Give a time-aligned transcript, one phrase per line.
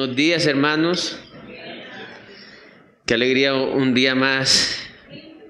[0.00, 1.20] Buenos días, hermanos.
[3.04, 4.80] Qué alegría un día más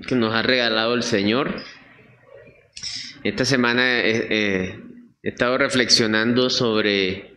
[0.08, 1.54] que nos ha regalado el Señor.
[3.22, 4.80] Esta semana eh, eh,
[5.22, 7.36] he estado reflexionando sobre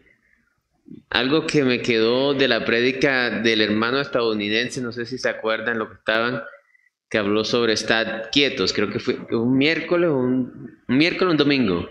[1.11, 5.77] algo que me quedó de la prédica del hermano estadounidense, no sé si se acuerdan
[5.77, 6.41] lo que estaban,
[7.11, 11.89] que habló sobre estar quietos, creo que fue un miércoles, un, un miércoles, un domingo.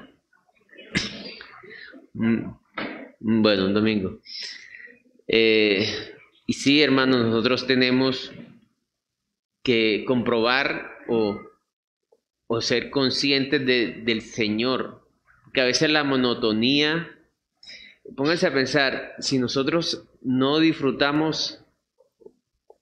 [2.15, 2.43] Mm,
[3.21, 4.19] bueno, un domingo.
[5.35, 5.87] Eh,
[6.47, 8.31] y sí, hermanos, nosotros tenemos
[9.63, 11.41] que comprobar o,
[12.61, 15.09] ser conscientes del Señor,
[15.55, 17.19] que a veces la monotonía,
[18.15, 21.65] pónganse a pensar, si nosotros no disfrutamos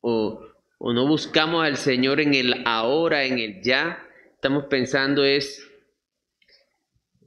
[0.00, 0.44] o,
[0.78, 4.04] o no buscamos al Señor en el ahora, en el ya,
[4.34, 5.64] estamos pensando es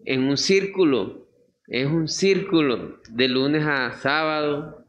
[0.03, 1.29] en un círculo,
[1.67, 4.82] es un círculo de lunes a sábado,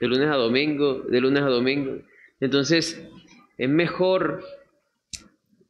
[0.00, 1.98] de lunes a domingo, de lunes a domingo.
[2.40, 3.02] Entonces,
[3.56, 4.44] es mejor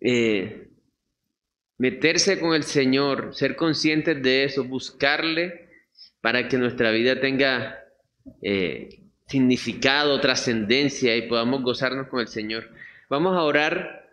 [0.01, 0.69] eh,
[1.79, 5.69] meterse con el Señor, ser conscientes de eso, buscarle
[6.21, 7.79] para que nuestra vida tenga
[8.43, 12.71] eh, significado, trascendencia y podamos gozarnos con el Señor.
[13.09, 14.11] Vamos a orar.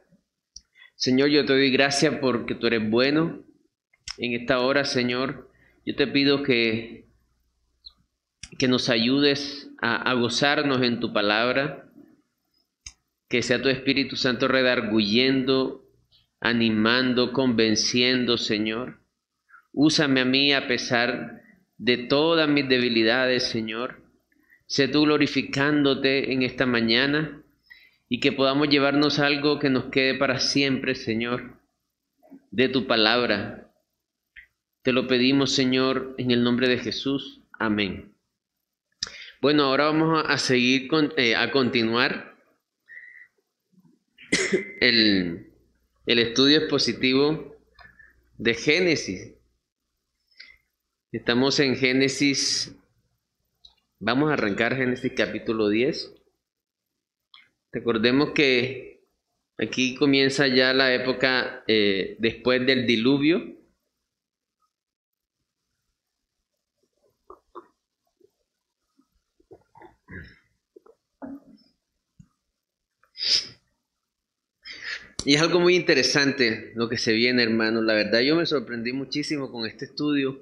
[0.96, 3.44] Señor, yo te doy gracias porque tú eres bueno.
[4.18, 5.50] En esta hora, Señor,
[5.86, 7.08] yo te pido que,
[8.58, 11.90] que nos ayudes a, gozarnos en tu palabra,
[13.30, 15.86] que sea tu Espíritu Santo redarguyendo,
[16.40, 19.00] animando, convenciendo, Señor.
[19.72, 21.42] Úsame a mí a pesar
[21.78, 24.04] de todas mis debilidades, Señor.
[24.68, 27.44] Sé tú glorificándote en esta mañana
[28.08, 31.60] y que podamos llevarnos algo que nos quede para siempre, Señor,
[32.52, 33.72] de tu palabra.
[34.84, 37.42] Te lo pedimos, Señor, en el nombre de Jesús.
[37.58, 38.13] Amén.
[39.44, 42.34] Bueno, ahora vamos a seguir eh, a continuar
[44.80, 45.52] el,
[46.06, 47.54] el estudio expositivo
[48.38, 49.34] de Génesis.
[51.12, 52.74] Estamos en Génesis,
[54.00, 56.14] vamos a arrancar Génesis capítulo 10.
[57.74, 59.02] Recordemos que
[59.58, 63.53] aquí comienza ya la época eh, después del diluvio.
[75.26, 77.82] Y es algo muy interesante lo que se viene, hermano.
[77.82, 80.38] La verdad yo me sorprendí muchísimo con este estudio.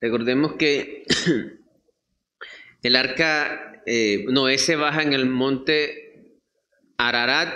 [0.00, 1.04] Recordemos que
[2.82, 6.32] el arca eh, Noé se baja en el monte
[6.96, 7.52] Ararat.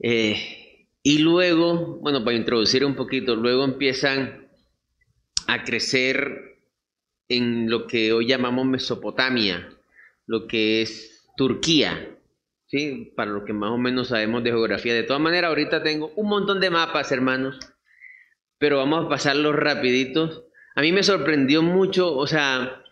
[0.00, 4.48] Eh, y luego, bueno, para introducir un poquito, luego empiezan
[5.46, 6.58] a crecer
[7.28, 9.70] en lo que hoy llamamos Mesopotamia,
[10.26, 12.15] lo que es Turquía.
[12.66, 13.12] ¿Sí?
[13.16, 14.94] Para lo que más o menos sabemos de geografía.
[14.94, 17.58] De todas maneras, ahorita tengo un montón de mapas, hermanos,
[18.58, 20.44] pero vamos a pasarlos rapiditos.
[20.74, 22.82] A mí me sorprendió mucho, o sea,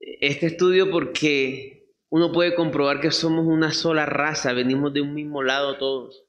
[0.00, 5.42] este estudio porque uno puede comprobar que somos una sola raza, venimos de un mismo
[5.42, 6.24] lado todos.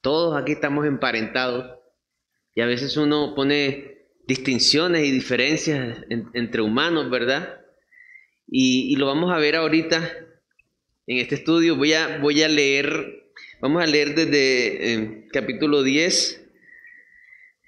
[0.00, 1.78] Todos aquí estamos emparentados.
[2.54, 7.60] Y a veces uno pone distinciones y diferencias entre humanos, ¿verdad?
[8.46, 10.31] Y, y, lo vamos a ver ahorita
[11.06, 11.76] en este estudio.
[11.76, 13.24] Voy a, voy a leer,
[13.60, 16.50] vamos a leer desde eh, capítulo 10,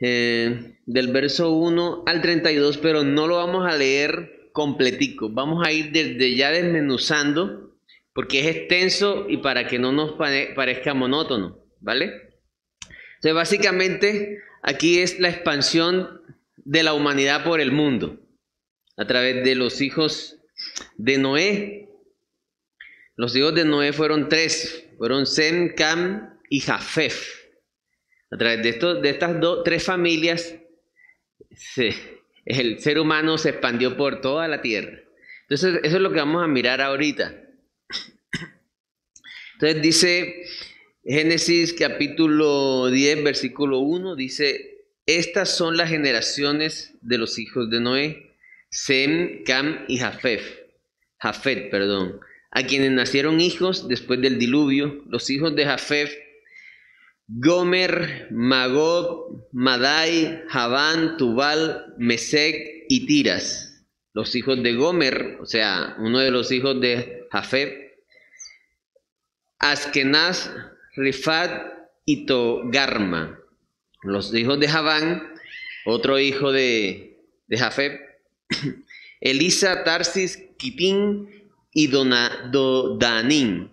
[0.00, 5.30] eh, del verso 1 al 32, pero no lo vamos a leer completico.
[5.30, 7.76] Vamos a ir desde ya desmenuzando,
[8.12, 12.12] porque es extenso y para que no nos parezca monótono, ¿vale?
[13.16, 16.20] Entonces, básicamente, aquí es la expansión
[16.58, 18.20] de la humanidad por el mundo,
[18.96, 20.38] a través de los hijos
[20.96, 21.83] de Noé,
[23.16, 27.44] los hijos de Noé fueron tres, fueron Sem, Cam y Jafef.
[28.30, 30.56] A través de, de estas dos, tres familias,
[32.44, 34.98] el ser humano se expandió por toda la tierra.
[35.42, 37.40] Entonces, eso es lo que vamos a mirar ahorita.
[39.54, 40.46] Entonces dice
[41.04, 48.36] Génesis capítulo 10, versículo 1, dice, estas son las generaciones de los hijos de Noé,
[48.70, 50.58] Sem, Cam y Jafef.
[51.18, 52.20] Jafet, perdón
[52.54, 56.14] a quienes nacieron hijos después del diluvio, los hijos de Jafef,
[57.26, 62.54] Gomer, Magog, Madai, Javán, Tubal, Mesec
[62.88, 63.84] y Tiras.
[64.12, 67.72] Los hijos de Gomer, o sea, uno de los hijos de Jafef,
[69.58, 70.54] Askenaz,
[70.94, 71.72] Rifat
[72.04, 73.40] y Togarma.
[74.04, 75.34] Los hijos de Javán,
[75.86, 77.18] otro hijo de,
[77.48, 77.98] de
[79.20, 81.43] Elisa, Tarsis, Kitín
[81.74, 83.70] y Dodanín.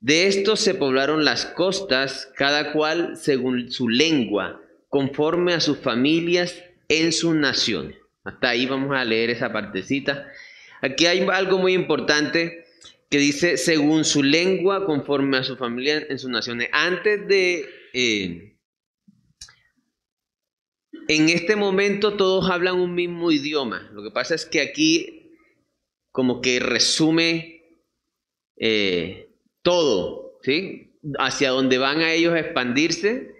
[0.00, 6.64] De estos se poblaron las costas, cada cual según su lengua, conforme a sus familias
[6.88, 7.98] en sus naciones.
[8.24, 10.26] Hasta ahí vamos a leer esa partecita.
[10.80, 12.64] Aquí hay algo muy importante
[13.10, 16.70] que dice según su lengua, conforme a su familia en sus naciones.
[16.72, 17.68] Antes de...
[17.92, 18.56] Eh,
[21.08, 23.90] en este momento todos hablan un mismo idioma.
[23.92, 25.19] Lo que pasa es que aquí
[26.12, 27.62] como que resume
[28.56, 29.28] eh,
[29.62, 30.98] todo, ¿sí?
[31.18, 33.34] Hacia donde van a ellos a expandirse.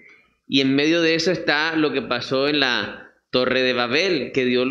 [0.47, 4.45] Y en medio de eso está lo que pasó en la Torre de Babel, que
[4.45, 4.67] Dios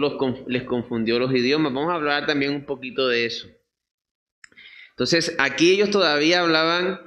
[0.48, 1.74] les confundió los idiomas.
[1.74, 3.48] Vamos a hablar también un poquito de eso.
[4.92, 7.00] Entonces, aquí ellos todavía hablaban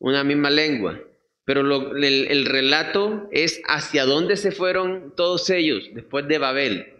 [0.00, 1.00] una misma lengua,
[1.44, 1.60] pero
[1.96, 6.94] el, relato es hacia dónde se fueron todos ellos después de Babel.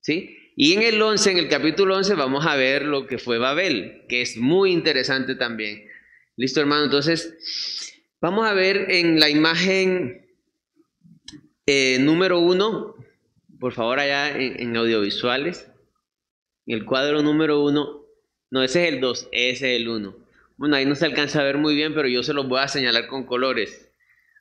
[0.00, 0.37] ¿Sí?
[0.60, 4.02] Y en el 11, en el capítulo 11, vamos a ver lo que fue Babel,
[4.08, 5.86] que es muy interesante también.
[6.34, 6.86] Listo, hermano.
[6.86, 10.26] Entonces, vamos a ver en la imagen
[11.64, 12.92] eh, número 1,
[13.60, 15.70] por favor, allá en, en audiovisuales,
[16.66, 18.04] en el cuadro número 1,
[18.50, 20.16] no, ese es el 2, ese es el 1.
[20.56, 22.66] Bueno, ahí no se alcanza a ver muy bien, pero yo se los voy a
[22.66, 23.92] señalar con colores.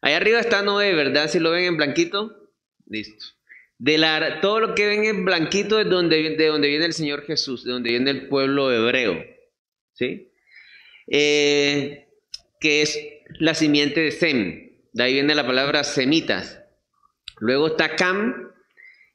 [0.02, 1.30] Ahí arriba está Noé, ¿verdad?
[1.30, 2.50] Si lo ven en blanquito,
[2.88, 3.37] listo.
[3.80, 7.24] De la, todo lo que ven en blanquito es donde, de donde viene el Señor
[7.26, 9.24] Jesús, de donde viene el pueblo hebreo,
[9.94, 10.32] ¿sí?
[11.08, 12.08] Eh,
[12.60, 13.00] que es
[13.40, 14.72] la simiente de Sem.
[14.94, 16.60] De ahí viene la palabra semitas.
[17.40, 18.52] Luego está Cam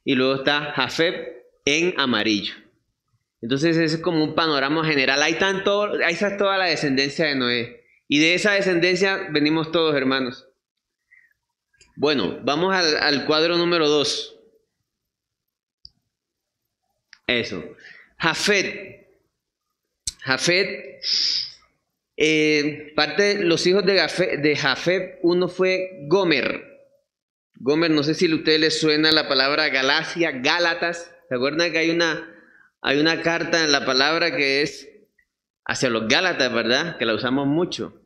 [0.05, 2.55] y luego está Jafet en amarillo.
[3.41, 5.21] Entonces ese es como un panorama general.
[5.23, 7.85] Ahí, tanto, ahí está toda la descendencia de Noé.
[8.07, 10.47] Y de esa descendencia venimos todos, hermanos.
[11.97, 14.32] Bueno, vamos al, cuadro número 2.
[17.41, 17.65] Eso.
[18.19, 19.07] Jafet.
[20.21, 21.01] Jafet.
[22.17, 26.63] Eh, parte de los hijos de Jafet, uno fue Gomer.
[27.55, 31.11] Gomer, no sé si a ustedes les suena la palabra Galacia, Gálatas.
[31.29, 32.29] ¿Se acuerdan que hay una
[32.83, 34.89] hay una carta en la palabra que es
[35.65, 36.99] hacia los Gálatas, ¿verdad?
[36.99, 38.03] Que la usamos mucho.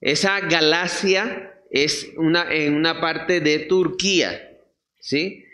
[0.00, 4.58] Esa Galacia es una, en una parte de Turquía,
[4.98, 5.44] ¿sí?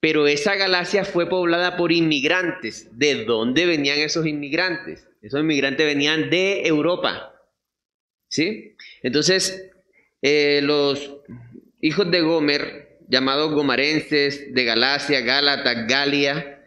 [0.00, 2.88] Pero esa Galacia fue poblada por inmigrantes.
[2.92, 5.06] ¿De dónde venían esos inmigrantes?
[5.20, 7.34] Esos inmigrantes venían de Europa,
[8.28, 8.76] ¿sí?
[9.02, 9.70] Entonces,
[10.22, 11.18] eh, los
[11.82, 16.64] hijos de Gomer, llamados gomarenses, de Galacia, Gálata, Galia,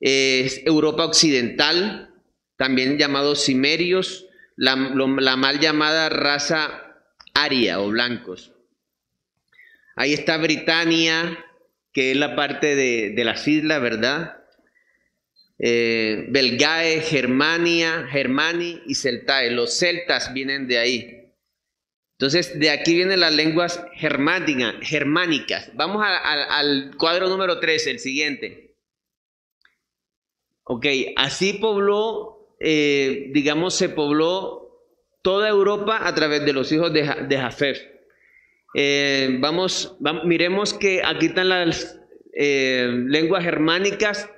[0.00, 2.14] Europa Occidental,
[2.56, 7.02] también llamados cimerios, la, mal llamada raza
[7.34, 8.52] aria o blancos.
[9.94, 11.45] Ahí está Britania,
[11.96, 14.44] que es la parte de, las islas, ¿verdad?
[15.58, 19.50] Eh, Belgae, Germania, Germani y Celtae.
[19.50, 21.32] Los celtas vienen de ahí.
[22.18, 25.70] Entonces, de aquí vienen las lenguas germánicas.
[25.72, 28.76] Vamos al cuadro número 13, el siguiente.
[30.64, 30.84] Ok,
[31.16, 34.84] así pobló, eh, digamos, se pobló
[35.22, 37.95] toda Europa a través de los hijos de, de.
[38.74, 42.00] Eh, vamos, miremos que aquí están las
[42.34, 44.30] eh, lenguas germánicas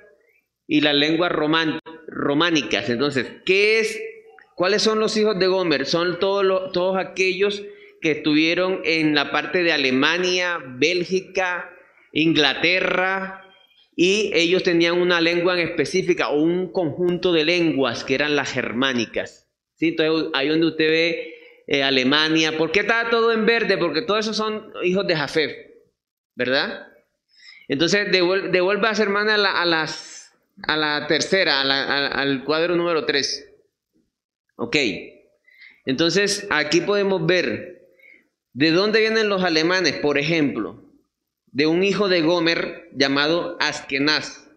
[0.67, 2.89] y las lenguas románicas.
[2.89, 3.99] Entonces, ¿qué es?
[4.55, 5.85] ¿Cuáles son los hijos de Gomer?
[5.85, 7.63] Son todos, todos aquellos
[8.01, 11.69] que estuvieron en la parte de Alemania, Bélgica,
[12.13, 13.45] Inglaterra,
[14.01, 18.49] y ellos tenían una lengua en específica o un conjunto de lenguas que eran las
[18.49, 19.49] germánicas.
[19.75, 19.89] ¿sí?
[19.89, 21.33] Entonces ahí donde usted ve
[21.71, 23.77] eh, Alemania, ¿por qué está todo en verde?
[23.77, 25.53] Porque todos esos son hijos de Jafef,
[26.35, 26.87] ¿verdad?
[27.67, 30.33] Entonces devuelve, a hermana a la, a, las,
[30.63, 33.51] a la tercera, al cuadro número 3.
[34.55, 34.75] Ok.
[35.85, 37.87] Entonces aquí podemos ver
[38.53, 40.89] de dónde vienen los alemanes, por ejemplo
[41.51, 44.49] de un hijo de Gomer llamado Askenaz.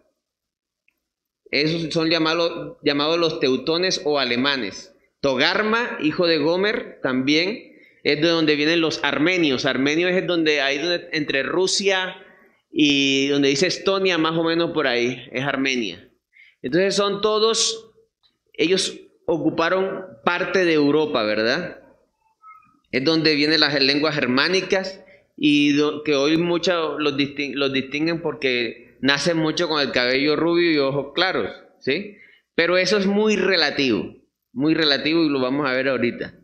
[1.50, 4.91] Esos son llamados los teutones o alemanes.
[5.22, 9.66] Togarma, hijo de Gomer, también es de donde vienen los armenios.
[9.66, 10.80] Armenios es donde hay
[11.12, 12.16] entre Rusia
[12.72, 16.10] y donde dice Estonia, más o menos por ahí, es Armenia.
[16.60, 17.92] Entonces son todos,
[18.52, 21.78] ellos ocuparon parte de Europa, ¿verdad?
[22.90, 25.04] Es donde vienen las lenguas germánicas
[25.36, 31.12] y que hoy muchos los, distinguen porque nacen mucho con el cabello rubio y ojos
[31.14, 32.16] claros, ¿sí?
[32.56, 34.16] Pero eso es muy relativo,
[34.52, 36.34] muy relativo y lo vamos a ver ahorita.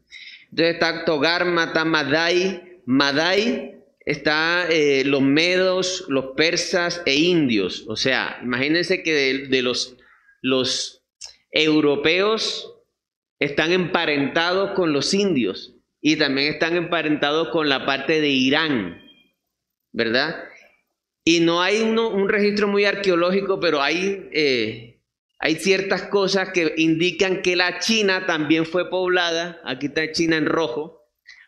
[0.51, 7.85] Entonces está Togar, Mata, Madai, Madai está eh, los medos, los persas e indios.
[7.89, 9.97] O sea, imagínense que de, los
[10.41, 11.05] los
[11.51, 12.75] europeos
[13.39, 19.03] están emparentados con los indios y también están emparentados con la parte de Irán,
[19.93, 20.45] ¿verdad?
[21.25, 24.98] Y no hay un registro muy arqueológico, pero hay, eh,
[25.39, 30.47] hay ciertas cosas que indican que la China también fue poblada, aquí está China en
[30.47, 31.03] rojo,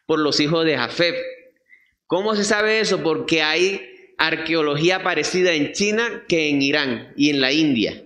[0.06, 1.16] por los hijos de Jafet.
[2.06, 3.02] ¿Cómo se sabe eso?
[3.02, 8.04] Porque hay arqueología parecida en China que en Irán y en la India.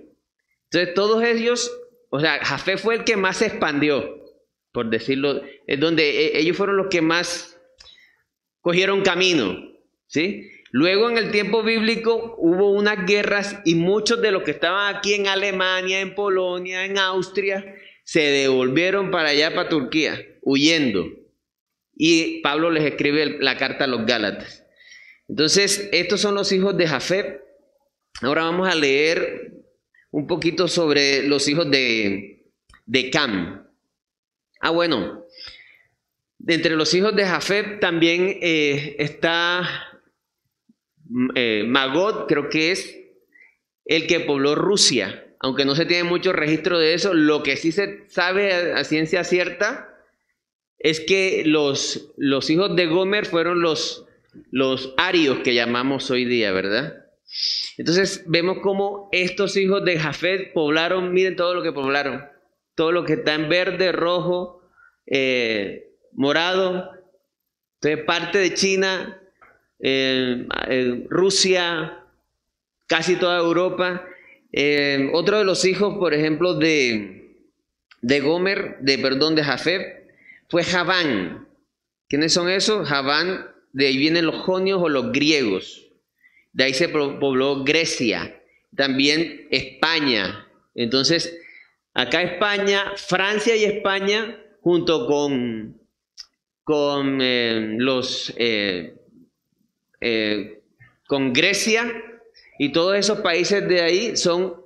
[0.71, 1.71] Entonces todos ellos,
[2.11, 4.23] o sea, Jafé fue el que más se expandió,
[4.73, 7.61] por decirlo, es donde e, ellos fueron los que más
[8.61, 9.59] cogieron camino,
[10.07, 10.51] ¿sí?
[10.77, 15.15] Luego en el tiempo bíblico hubo unas guerras y muchos de los que estaban aquí
[15.15, 21.07] en Alemania, en Polonia, en Austria, se devolvieron para allá, para Turquía, huyendo.
[21.95, 24.67] Y Pablo les escribe la carta a los Gálatas.
[25.29, 27.41] Entonces, estos son los hijos de Jafet.
[28.21, 29.53] Ahora vamos a leer
[30.11, 32.51] un poquito sobre los hijos de,
[32.85, 33.65] de Cam.
[34.59, 35.25] Ah, bueno.
[36.45, 39.94] Entre los hijos de Jafet también eh, está
[41.35, 42.99] eh, Magod, creo que es
[43.85, 45.21] el que pobló Rusia.
[45.41, 49.25] Aunque no se tiene mucho registro de eso, lo que sí se sabe a, ciencia
[49.25, 49.91] cierta
[50.79, 54.07] es que los, los hijos de Gomer fueron los
[54.51, 57.07] los arios que llamamos hoy día, ¿verdad?
[57.77, 62.25] Entonces vemos cómo estos hijos de Jafet poblaron, miren todo lo que poblaron,
[62.75, 64.63] todo lo que está en verde, rojo,
[65.07, 66.91] eh, morado,
[67.81, 69.21] entonces parte de China,
[69.81, 72.05] eh, eh, Rusia,
[72.87, 74.07] casi toda Europa.
[75.13, 77.37] otro de los hijos, por ejemplo, de,
[78.03, 80.11] de Gomer, de perdón, de Jafet,
[80.49, 81.49] fue Javán.
[82.09, 82.89] ¿Quiénes son esos?
[82.89, 85.91] Javán de ahí vienen los jonios o los griegos.
[86.53, 88.41] De ahí se pobló Grecia,
[88.75, 90.49] también España.
[90.77, 91.37] Entonces,
[91.93, 95.77] acá España, Francia y España, junto con,
[96.63, 98.95] con eh, los eh,
[100.05, 100.63] eh,
[101.07, 101.91] con Grecia
[102.59, 104.63] y todos esos países de ahí son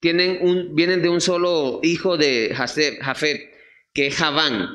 [0.00, 3.50] tienen un, vienen de un solo hijo de Jafet,
[3.92, 4.68] que es Javán.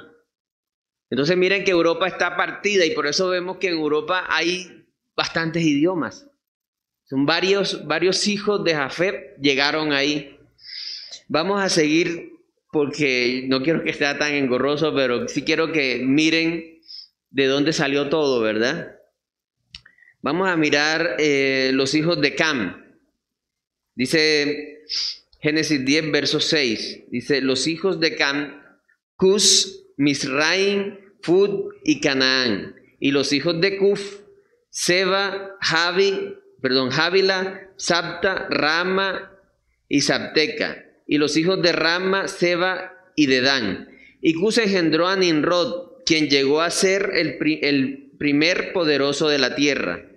[1.10, 5.63] Entonces miren que Europa está partida y por eso vemos que en Europa hay bastantes
[5.63, 6.27] idiomas.
[7.03, 10.38] Son varios, varios hijos de Jafet llegaron ahí.
[11.27, 12.31] Vamos a seguir
[12.71, 16.79] porque no quiero que sea tan engorroso, pero sí quiero que miren
[17.29, 19.00] de dónde salió todo, ¿verdad?
[20.24, 22.86] Vamos a mirar eh, los hijos de Cam.
[23.96, 24.84] Dice
[25.40, 27.06] Génesis 10, verso 6.
[27.10, 28.62] Dice, los hijos de Cam,
[29.16, 32.75] Cus, Misraim, Fud y Canaán.
[33.00, 34.20] Y los hijos de Cuf,
[34.70, 39.40] Seba, Javi, perdón, Javila, Sabta, Rama
[39.90, 40.86] y Sabteca.
[41.08, 43.90] Y los hijos de Rama, Seba y Dedán.
[44.22, 47.40] Y Cus engendró a Ninrod, quien llegó a ser el
[48.20, 50.11] primer poderoso de la tierra,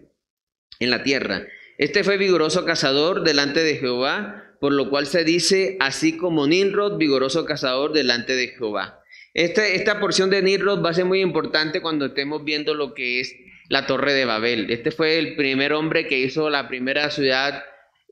[0.81, 1.47] en la tierra.
[1.79, 6.99] Este fue vigoroso cazador delante de Jehová, por lo cual se dice, así como Ninrod,
[6.99, 9.01] vigoroso cazador delante de Jehová.
[9.35, 13.19] Este, esta porción de Nirrod va a ser muy importante cuando estemos viendo lo que
[13.19, 13.35] es
[13.69, 14.71] la Torre de Babel.
[14.71, 17.65] Este fue el primer hombre que hizo la primera ciudad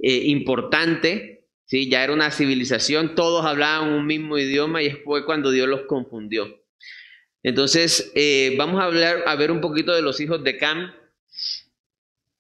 [0.03, 1.89] eh, importante, ¿sí?
[1.89, 6.61] ya era una civilización, todos hablaban un mismo idioma y fue cuando Dios los confundió.
[7.45, 10.93] Entonces, eh, vamos a, hablar, a ver un poquito de los hijos de Cam.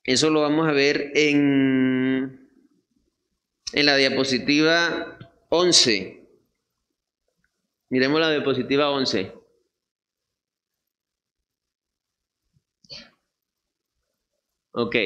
[0.04, 2.50] Eso lo vamos a ver en,
[3.72, 5.18] en la diapositiva
[5.48, 6.26] 11.
[7.88, 9.32] Miremos la diapositiva 11.
[14.72, 14.96] Ok.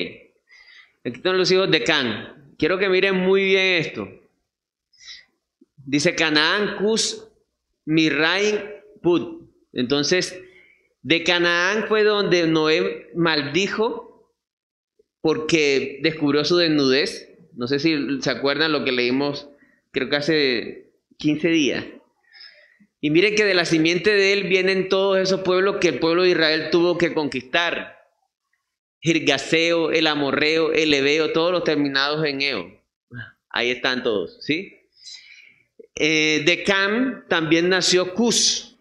[1.05, 2.55] Aquí están los hijos de Can.
[2.57, 4.09] Quiero que miren muy bien esto.
[5.77, 7.29] Dice Canaán, Cus,
[7.85, 8.61] Mirraim,
[9.03, 9.51] Put.
[9.73, 10.41] Entonces,
[11.03, 14.16] de Canaán fue donde Noé maldijo
[15.27, 17.35] porque descubrió su desnudez.
[17.57, 19.49] No sé si se acuerdan lo que leímos,
[19.91, 21.85] creo que hace 15 días.
[23.01, 26.23] Y mire que de la simiente de él vienen todos esos pueblos que el pueblo
[26.23, 27.97] de Israel tuvo que conquistar.
[29.01, 32.81] Girgaseo, el Amorreo, el Ebeo, todos los terminados en Eo.
[33.51, 34.79] Ahí están todos, ¿sí?
[35.97, 38.79] Eh, de Cam también nació Cus.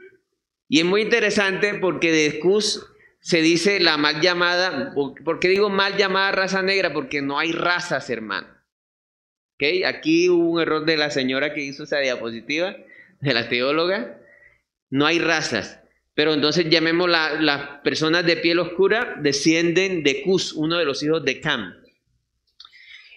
[0.69, 2.85] Y es muy interesante porque de Cus
[3.25, 6.93] se dice la mal llamada, ¿por qué digo mal llamada raza negra?
[6.93, 8.47] Porque no hay razas, hermano.
[9.55, 9.83] ¿Okay?
[9.83, 12.77] Aquí hubo un error de la señora que hizo esa diapositiva
[13.21, 14.21] de la teóloga,
[14.91, 15.79] no hay razas.
[16.13, 21.25] Pero entonces llamemos las personas de piel oscura, descienden de Cus, uno de los hijos
[21.25, 21.73] de Cam.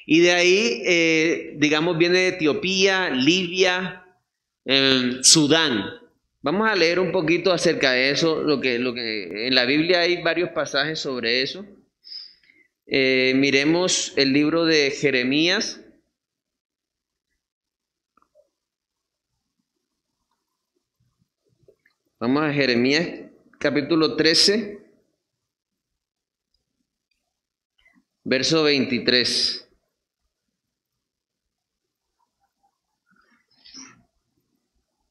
[0.07, 4.07] Y de ahí, eh, digamos, viene Etiopía, Libia,
[4.65, 5.85] em, Sudán.
[6.41, 10.01] Vamos a leer un poquito acerca de eso, lo que, lo que en la Biblia
[10.01, 11.67] hay varios pasajes sobre eso.
[12.87, 15.81] Eh, miremos el libro de Jeremías.
[22.21, 23.09] Vamos a Jeremías
[23.59, 24.79] capítulo 13,
[28.23, 29.68] verso 23.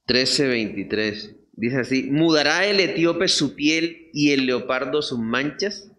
[0.08, 1.36] Trece veintitrés.
[1.52, 5.92] Dice así, ¿mudará el etíope su piel y el leopardo sus manchas?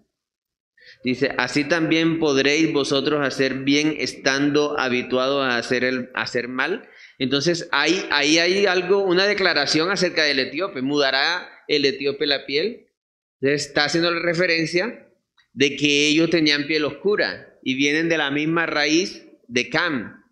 [1.04, 6.88] Dice, así también podréis vosotros hacer bien estando habituados a hacer, el, hacer mal.
[7.18, 10.82] Entonces ahí, ahí hay algo, una declaración acerca del etíope.
[10.82, 12.86] ¿Mudará el etíope la piel?
[13.40, 15.06] está haciendo la referencia
[15.52, 20.24] de que ellos tenían piel oscura y vienen de la misma raíz de Cam.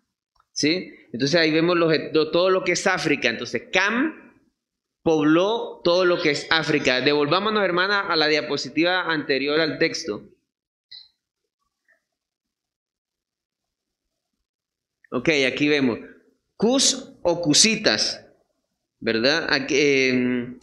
[0.57, 0.91] ¿Sí?
[1.13, 1.77] Entonces ahí vemos
[2.31, 3.29] todo lo que es África.
[3.29, 4.41] Entonces Cam
[5.03, 6.99] pobló todo lo que es África.
[7.01, 10.23] Devolvámonos, hermana, a la diapositiva anterior al texto.
[15.11, 15.99] Ok, aquí vemos.
[16.55, 18.25] Cus o cusitas,
[18.99, 19.47] ¿verdad?
[19.69, 20.57] Em,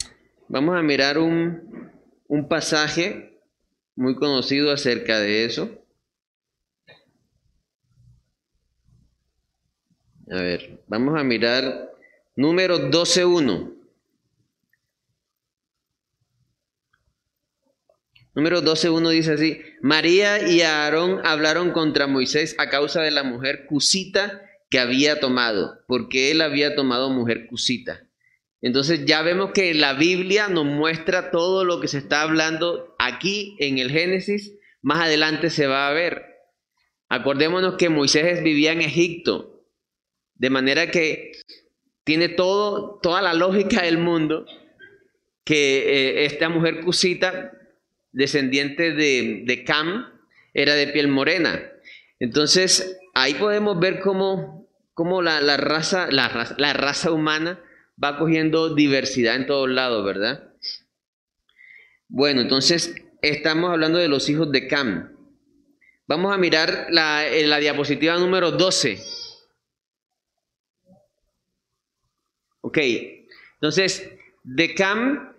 [0.49, 1.89] vamos a mirar un,
[2.27, 3.39] un pasaje
[3.95, 5.84] muy conocido acerca de eso.
[10.31, 11.91] A ver, vamos a mirar
[12.35, 13.73] número 12.1.
[18.33, 23.65] Número 12.1 dice así, María y Aarón hablaron contra Moisés a causa de la mujer
[23.67, 28.09] cusita que había tomado, porque él había tomado mujer cusita.
[28.61, 33.55] Entonces ya vemos que la Biblia nos muestra todo lo que se está hablando aquí
[33.59, 36.25] en el Génesis, más adelante se va a ver.
[37.09, 39.54] Acordémonos que Moisés vivía en Egipto,
[40.35, 41.31] de manera que
[42.03, 44.45] tiene todo, toda la lógica del mundo
[45.43, 47.51] que eh, esta mujer cusita
[48.11, 50.07] descendiente de, de Cam,
[50.53, 51.61] era de piel morena.
[52.19, 57.61] Entonces, ahí podemos ver cómo, cómo la, raza, la, raza, la raza humana
[58.01, 60.53] va cogiendo diversidad en todos lados, ¿verdad?
[62.07, 65.11] Bueno, entonces estamos hablando de los hijos de Cam.
[66.07, 68.97] Vamos a mirar la, en la diapositiva número 12.
[72.65, 72.79] Ok,
[73.53, 74.11] entonces
[74.43, 75.35] de Cam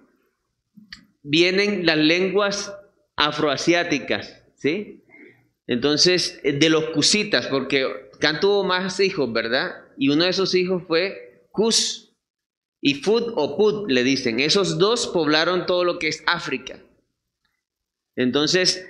[1.25, 2.73] vienen las lenguas
[3.17, 5.03] afroasiáticas, ¿sí?
[5.67, 7.85] Entonces, eh, de los cusitas, porque
[8.21, 9.75] Can tuvo más hijos, ¿verdad?
[9.99, 12.15] Y uno de esos hijos fue Cus
[12.81, 14.39] y Fud o Put, le dicen.
[14.39, 16.79] Esos dos poblaron todo lo que es África.
[18.15, 18.89] Entonces,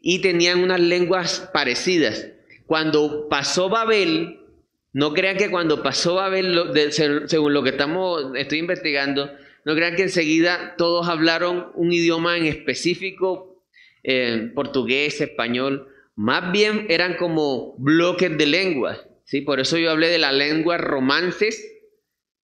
[0.00, 2.26] y tenían unas lenguas parecidas.
[2.66, 4.40] Cuando pasó Babel,
[4.96, 6.58] no crean que cuando pasó Babel,
[7.26, 9.30] según lo que estamos, estoy investigando,
[9.66, 13.62] no crean que enseguida todos hablaron un idioma en específico,
[14.02, 15.92] eh, portugués, español.
[16.14, 19.06] Más bien eran como bloques de lenguas.
[19.24, 19.42] ¿sí?
[19.42, 21.62] Por eso yo hablé de las lenguas romances,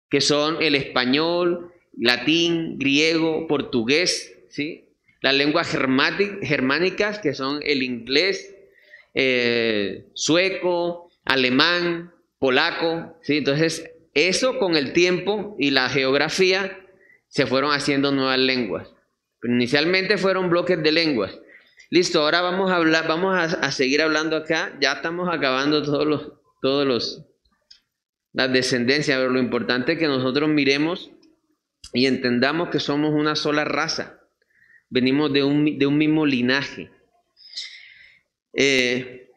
[0.09, 4.37] que son el español, latín, griego, portugués.
[4.47, 4.85] ¿sí?
[5.19, 8.55] Las lenguas germánicas, que son el inglés,
[9.15, 13.17] eh, sueco, alemán, polaco.
[13.21, 13.37] ¿sí?
[13.37, 16.79] Entonces, eso con el tiempo y la geografía
[17.27, 18.89] se fueron haciendo nuevas lenguas.
[19.39, 21.37] Pero inicialmente fueron bloques de lenguas.
[21.89, 24.77] Listo, ahora vamos a hablar, vamos a, seguir hablando acá.
[24.81, 27.25] Ya estamos acabando todos los, todos los,
[28.33, 31.11] las descendencias, pero lo importante es que nosotros miremos
[31.93, 34.19] y entendamos que somos una sola raza.
[34.89, 36.89] Venimos de un, de un mismo linaje.
[38.53, 39.29] Eh,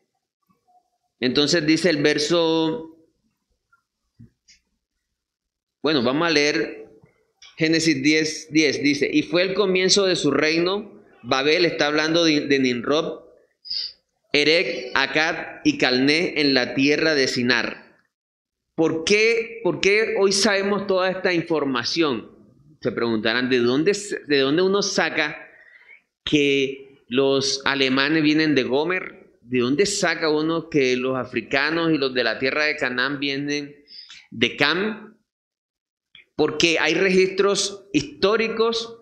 [1.21, 2.90] entonces dice el verso,
[5.83, 6.81] bueno, vamos a leer
[7.57, 10.99] Génesis 10, 10 dice, y fue el comienzo de su reino.
[11.23, 13.21] Babel está hablando de, de Nimrod,
[14.33, 17.99] Erec, Akkad y Calné en la tierra de Sinar.
[18.75, 22.31] ¿Por qué, ¿Por qué hoy sabemos toda esta información?
[22.81, 23.95] Se preguntarán, ¿de dónde,
[24.27, 25.37] ¿de dónde uno saca
[26.25, 29.37] que los alemanes vienen de Gomer?
[29.43, 33.77] ¿De dónde saca uno que los africanos y los de la tierra de Canaán vienen
[34.31, 35.20] de Cam?
[36.41, 38.97] Porque hay registros históricos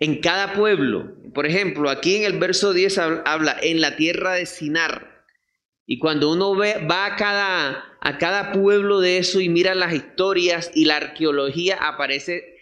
[0.00, 1.14] en cada pueblo.
[1.32, 5.24] Por ejemplo, aquí en el verso 10 habla en la tierra de Sinar.
[5.86, 10.72] Y cuando uno va a cada, a cada pueblo de eso y mira las historias
[10.74, 12.54] y la arqueología, aparece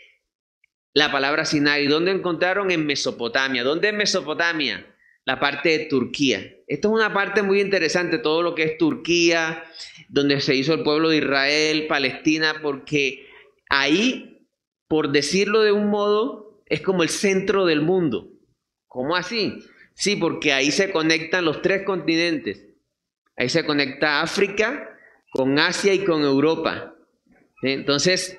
[0.95, 1.81] la palabra Sinar.
[1.81, 2.71] ¿Y dónde encontraron?
[2.71, 3.65] En Mesopotamia.
[3.65, 4.87] ¿Dónde es Mesopotamia?
[5.25, 6.53] la parte de Turquía.
[6.67, 9.63] Esto es una parte muy interesante, todo lo que es Turquía,
[10.09, 13.32] donde se hizo el pueblo de Israel, Palestina, porque
[13.73, 14.47] ahí,
[14.87, 18.29] por decirlo de un modo, es como el centro del mundo.
[18.87, 19.65] ¿Cómo así?
[19.95, 22.67] Sí, porque ahí se conectan los tres continentes.
[23.37, 24.91] Ahí se conecta África
[25.31, 26.95] con Asia y con Europa.
[27.63, 28.39] Entonces,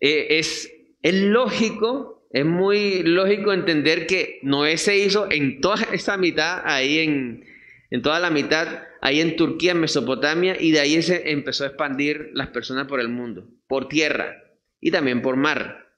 [0.00, 0.70] eh, es,
[1.02, 7.44] lógico, es muy lógico entender que Noé se hizo en toda esa mitad, ahí en,
[7.90, 11.68] en toda la mitad, ahí en Turquía, en Mesopotamia, y de ahí se empezó a
[11.68, 14.42] expandir las personas por el mundo, por tierra
[14.80, 15.88] y también por mar.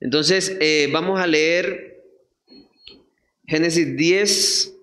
[0.00, 1.96] Entonces, eh, vamos a leer
[3.46, 4.74] Génesis 10.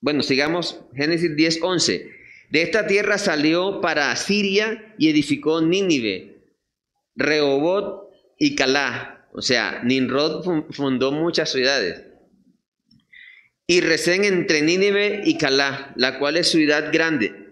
[0.00, 0.80] Bueno, sigamos.
[0.94, 2.10] Génesis 10, 11.
[2.50, 6.38] De esta tierra salió para Siria y edificó Nínive,
[7.14, 9.28] Rehobot y Calá.
[9.32, 12.04] O sea, Nimrod fundó muchas ciudades.
[13.66, 17.47] Y recén entre Nínive y Calá, la cual es ciudad grande.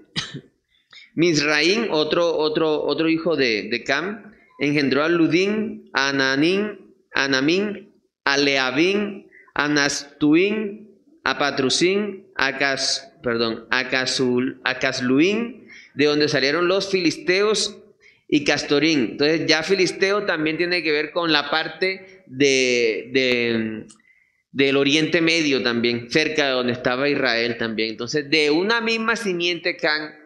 [1.16, 7.90] Misraín, otro, otro, otro hijo de, de Cam, engendró a Ludín, a Ananín, a Anamín,
[8.24, 10.90] a Leabín, a Nastuín,
[11.24, 17.78] a Patrusín, a Cas, perdón, a, Casul, a Casluín, de donde salieron los filisteos
[18.28, 19.12] y Castorín.
[19.12, 23.86] Entonces ya filisteo también tiene que ver con la parte de, de,
[24.52, 27.90] del Oriente Medio también, cerca de donde estaba Israel también.
[27.90, 30.25] Entonces de una misma simiente Can,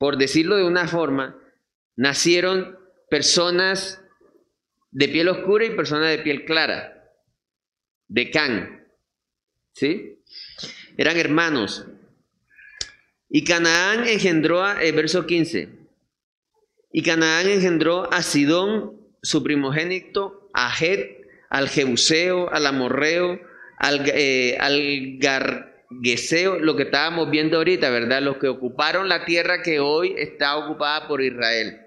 [0.00, 1.36] por decirlo de una forma,
[1.94, 2.78] nacieron
[3.10, 4.00] personas
[4.90, 7.04] de piel oscura y personas de piel clara,
[8.08, 8.82] de Can.
[9.74, 10.18] ¿Sí?
[10.96, 11.84] Eran hermanos.
[13.28, 15.68] Y Canaán engendró a, el verso 15.
[16.94, 23.38] Y Canaán engendró a Sidón, su primogénito, a Het, al Jebuseo, al Amorreo,
[23.76, 25.18] al, eh, al
[25.90, 28.22] Gargeseo, lo que estábamos viendo ahorita, ¿verdad?
[28.22, 31.80] Los que ocuparon la tierra que hoy está ocupada por Israel.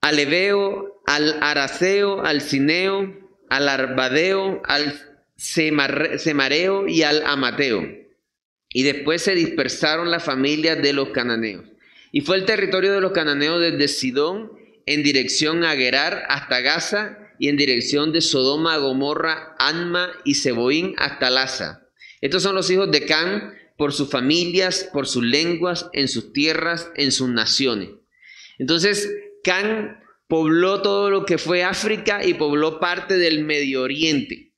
[0.00, 3.14] Al Ebeo, al Araceo, al Cineo,
[3.48, 5.00] al Arbadeo, al
[5.36, 7.88] Semareo y al Amateo.
[8.70, 11.64] Y después se dispersaron las familias de los cananeos.
[12.10, 14.52] Y fue el territorio de los cananeos desde Sidón
[14.86, 20.94] en dirección a Gerar hasta Gaza y en dirección de Sodoma, Gomorra, Anma y Seboín
[20.98, 21.83] hasta Laza.
[22.24, 26.90] Estos son los hijos de Can por sus familias, por sus lenguas, en sus tierras,
[26.96, 27.90] en sus naciones.
[28.58, 34.54] Entonces, Can pobló todo lo que fue África y pobló parte del Medio Oriente.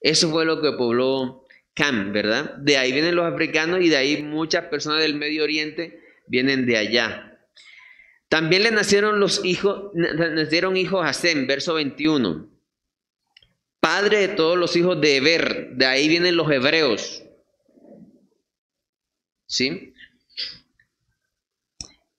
[0.00, 2.56] Eso fue lo que pobló Cam, ¿verdad?
[2.56, 6.78] De ahí vienen los africanos y de ahí muchas personas del Medio Oriente vienen de
[6.78, 7.44] allá.
[8.30, 12.48] También le nacieron los hijos, nacieron hijos a Sem, verso 21.
[13.80, 17.22] Padre de todos los hijos de Eber, de ahí vienen los hebreos.
[19.46, 19.94] ¿Sí?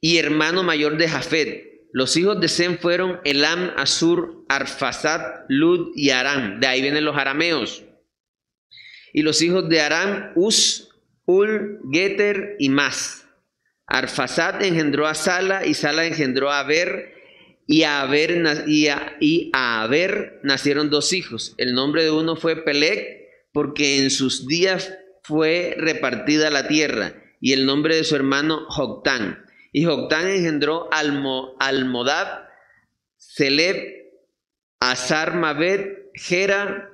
[0.02, 1.72] Y hermano mayor de Jafet.
[1.94, 6.60] Los hijos de Sem fueron Elam, Asur, Arfasad, Lud y Aram.
[6.60, 7.84] De ahí vienen los arameos.
[9.14, 10.90] Y los hijos de Aram, Us,
[11.26, 13.28] Ul, Geter y Mas.
[13.86, 17.14] Arfasad engendró a Sala y Sala engendró a Aber
[17.72, 19.16] y a Aber, y a,
[19.54, 21.56] Aber nacieron dos hijos.
[21.58, 27.54] El nombre de uno fue Pelec porque en sus días fue repartida la tierra y
[27.54, 29.46] el nombre de su hermano Joctán.
[29.72, 32.46] Y Joctán engendró Almo, Almodab,
[33.16, 33.78] Celeb,
[34.82, 36.90] Azar Mabed, Gera,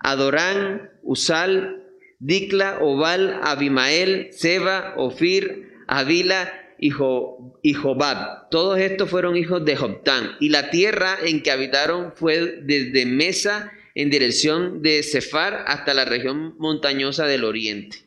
[0.00, 1.84] Adorán, Usal,
[2.18, 8.48] Dikla, Obal, Abimael, Seba, Ofir, Avila y, Jobab.
[8.50, 10.36] Todos estos fueron hijos de Jobtán.
[10.40, 16.04] Y la tierra en que habitaron fue desde Mesa en dirección de Cefar hasta la
[16.04, 17.98] región montañosa del oriente.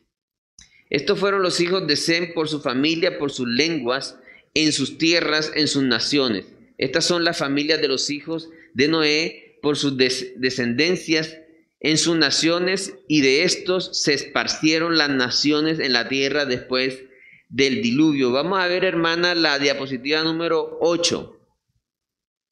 [0.88, 4.18] Estos fueron los hijos de Sem por su familia, por sus lenguas,
[4.54, 6.46] en sus tierras, en sus naciones.
[6.78, 11.36] Estas son las familias de los hijos de Noé por sus descendencias
[11.80, 17.04] en sus naciones, y de estos se esparcieron las naciones en la tierra después
[17.50, 18.30] del diluvio.
[18.30, 21.36] Vamos a ver, hermana, la diapositiva número 8.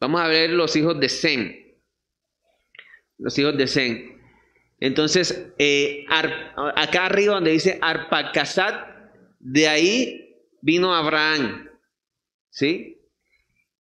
[0.01, 1.79] Vamos a ver los hijos de Zen.
[3.17, 4.21] Los hijos de Zen.
[4.81, 8.87] Entonces, eh, acá arriba donde dice Arpacasat,
[9.39, 11.69] de ahí vino Abraham.
[12.51, 13.01] ¿Sí?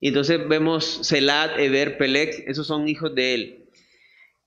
[0.00, 3.64] Y entonces vemos Selat, Eber, Pelec, esos son hijos de él.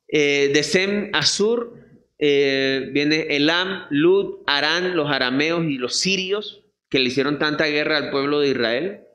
[0.08, 1.78] Eh, de Sem, Asur,
[2.18, 6.61] eh, viene Elam, Lud, Arán, los arameos y los sirios
[6.92, 9.08] que le hicieron tanta guerra al pueblo de Israel.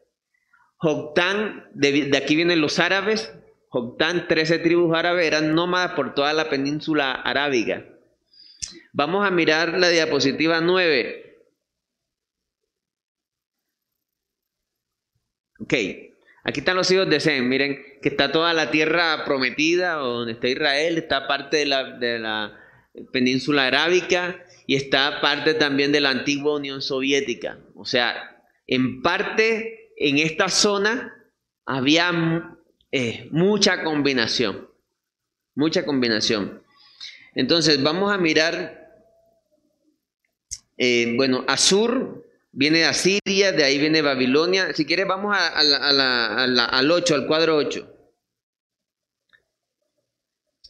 [0.79, 3.33] Joctán, de, aquí vienen los árabes,
[3.69, 7.85] Joctán, 13 tribus árabes eran nómadas por toda la península arábiga.
[8.93, 11.23] Vamos a mirar la diapositiva 9.
[15.61, 15.75] Ok,
[16.45, 17.47] aquí están los hijos de Sem.
[17.47, 22.19] Miren que está toda la tierra prometida, donde está Israel, está parte de la, de
[22.19, 22.59] la
[23.13, 27.59] península arábica y está parte también de la antigua Unión Soviética.
[27.77, 31.15] O sea, en parte en esta zona
[31.67, 32.57] había
[32.91, 34.69] eh, mucha combinación,
[35.55, 36.63] mucha combinación.
[37.35, 38.91] Entonces vamos a mirar,
[40.79, 44.73] eh, bueno, Asur viene de Asiria, de ahí viene Babilonia.
[44.73, 47.93] Si quieres vamos al 8, al cuadro 8.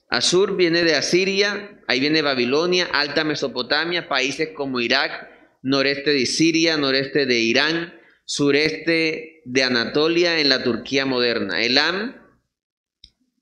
[0.09, 5.36] Asur viene de Asiria, ahí viene Babilonia, Alta Mesopotamia, países como Irak,
[5.66, 7.92] noreste de Siria, noreste de Irán,
[8.24, 11.61] sureste de Anatolia en la Turquía moderna.
[11.61, 12.14] Elam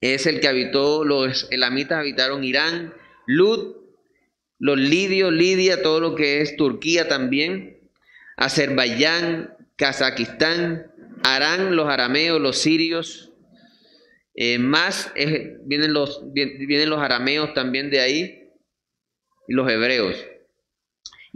[0.01, 2.95] es el que habitó, los elamitas habitaron Irán,
[3.27, 3.77] Lud,
[4.59, 7.91] los lidios, Lidia, todo lo que es Turquía también,
[8.39, 10.91] Azerbaiyán, Kazajistán,
[11.25, 13.33] Arán, los arameos, los sirios,
[14.35, 15.13] eh, más
[15.65, 18.51] vienen, los, vienen los arameos también de ahí,
[19.47, 20.17] y los hebreos.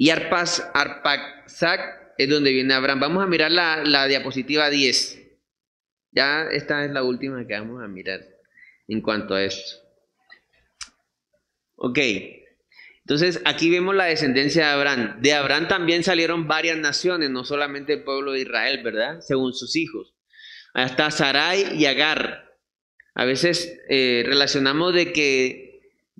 [0.01, 3.01] Y Arpas, Arpaxac es donde viene Abraham.
[3.01, 5.27] Vamos a mirar la, diapositiva 10.
[6.13, 8.21] Ya esta es la última que vamos a mirar
[8.87, 9.77] en cuanto a esto.
[11.75, 11.99] Ok,
[13.01, 15.21] entonces aquí vemos la descendencia de Abraham.
[15.21, 19.21] De Abraham también salieron varias naciones, no solamente el pueblo de Israel, ¿verdad?
[19.21, 20.15] Según sus hijos.
[20.75, 22.57] Hasta Sarai y Agar.
[23.17, 25.68] A veces eh, relacionamos de que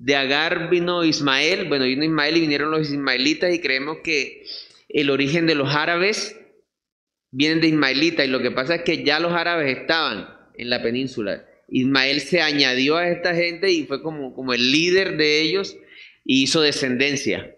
[0.01, 4.45] de Agar vino Ismael, bueno, vino Ismael y vinieron los ismaelitas y creemos que
[4.89, 6.37] el origen de los árabes
[7.31, 10.83] viene de Ismaelita y lo que pasa es que ya los árabes estaban en la
[10.83, 11.45] península.
[11.69, 15.77] Ismael se añadió a esta gente y fue como, como el líder de ellos
[16.25, 17.55] y hizo descendencia.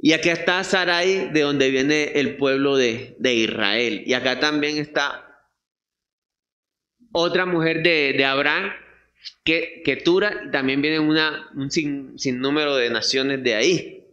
[0.00, 4.04] Y aquí está Sarai, de donde viene el pueblo de, Israel.
[4.06, 5.26] Y acá también está
[7.10, 8.72] otra mujer de, Abraham,
[9.44, 14.04] que, que Tura, también viene una, un sinnúmero de naciones de ahí.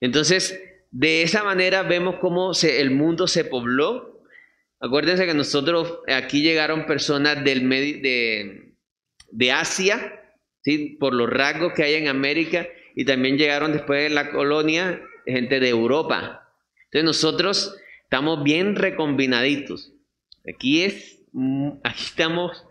[0.00, 4.22] Entonces, de esa manera vemos cómo el mundo se pobló.
[4.80, 8.74] Acuérdense que nosotros aquí llegaron personas del de,
[9.30, 10.20] de Asia,
[10.62, 10.96] ¿sí?
[10.98, 15.60] por los rasgos que hay en América, y también llegaron después de la colonia gente
[15.60, 16.48] de Europa.
[16.84, 19.92] Entonces nosotros estamos bien recombinaditos.
[20.52, 22.64] Aquí es, mm, aquí estamos,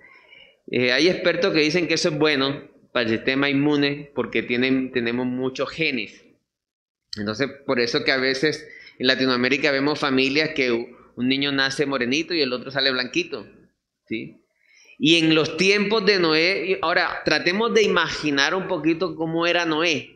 [0.72, 4.92] eh, hay expertos que dicen que eso es bueno para el sistema inmune porque tienen,
[4.92, 6.24] tenemos muchos genes.
[7.18, 8.68] Entonces, por eso que a veces
[9.00, 13.48] en Latinoamérica vemos familias que un niño nace morenito y el otro sale blanquito,
[14.08, 14.38] ¿sí?
[15.00, 20.14] Y en los tiempos de Noé, ahora tratemos de imaginar un poquito cómo era Noé,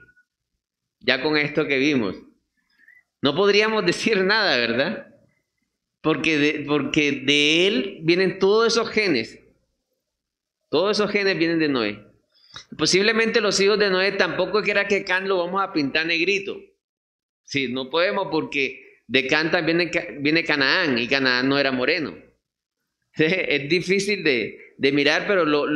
[0.99, 2.15] ya con esto que vimos.
[3.21, 5.07] No podríamos decir nada, ¿verdad?
[6.01, 9.39] Porque de, porque de él vienen todos esos genes.
[10.73, 12.03] Todos esos genes vienen de Noé.
[12.75, 16.59] Posiblemente los hijos de Noé tampoco quiera que Can lo vamos a pintar negrito.
[17.43, 22.15] Sí, no podemos porque de Can viene, viene Canaán y Canaán no era moreno.
[23.15, 25.67] Es difícil de, mirar, pero lo,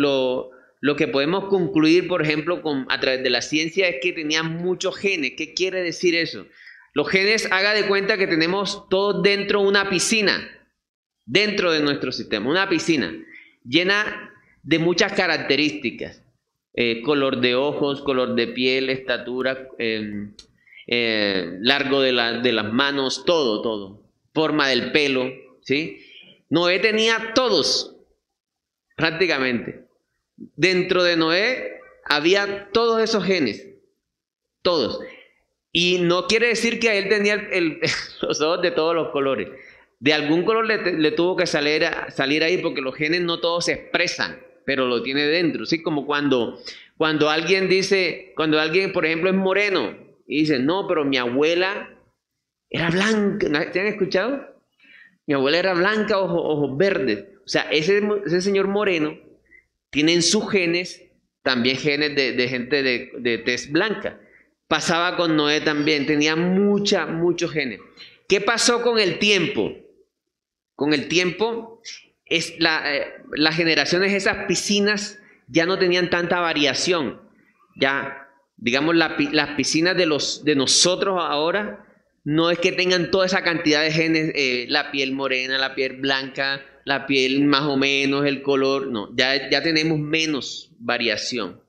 [0.82, 4.56] lo, que podemos concluir, por ejemplo, con, a través de la ciencia es que tenían
[4.56, 5.34] muchos genes.
[5.38, 6.48] ¿Qué quiere decir eso?
[6.96, 10.50] Los genes, haga de cuenta que tenemos todos dentro una piscina,
[11.24, 13.14] dentro de nuestro sistema, una piscina
[13.68, 14.27] llena
[14.68, 16.22] de muchas características.
[16.74, 20.34] Eh, color de ojos, color de piel, estatura, em,
[20.86, 22.12] eh, largo de,
[22.44, 24.02] de las manos, todo, todo.
[24.34, 26.06] Forma del pelo, ¿sí?
[26.50, 27.96] Noé tenía todos,
[28.96, 29.86] prácticamente.
[30.36, 33.66] Dentro de Noé había todos esos genes,
[34.62, 35.00] todos.
[35.72, 37.38] Y no quiere decir que él tenía
[38.22, 39.48] los ojos de todos los colores.
[40.00, 43.74] De algún color le, tuvo que salir, salir, ahí porque los genes no todos se
[43.74, 45.66] expresan, pero lo tiene dentro.
[45.66, 45.82] ¿sí?
[45.82, 46.60] Como cuando,
[46.98, 49.96] cuando alguien dice, cuando alguien, por ejemplo, es moreno,
[50.28, 51.98] y dicen, no, pero mi abuela
[52.70, 53.72] era blanca.
[53.72, 54.46] ¿Te escuchado?
[55.26, 57.24] Mi abuela era blanca, ojos, verdes.
[57.46, 59.18] O sea, ese, ese, señor moreno
[59.90, 61.02] tiene en sus genes
[61.44, 64.20] también genes de, gente de, de tez blanca.
[64.68, 67.80] Pasaba con Noé también, tenía mucha, muchos genes.
[68.28, 69.74] ¿Qué pasó con el tiempo?
[70.76, 71.82] Con el tiempo,
[72.30, 77.22] es la, eh, las generaciones, esas piscinas ya no tenían tanta variación.
[77.76, 81.86] Ya digamos, las piscinas de, los, de nosotros ahora
[82.24, 85.98] no es que tengan toda esa cantidad de genes, eh, la piel morena, la piel
[85.98, 91.62] blanca, la piel más o menos, el color, no, ya, ya tenemos menos variación.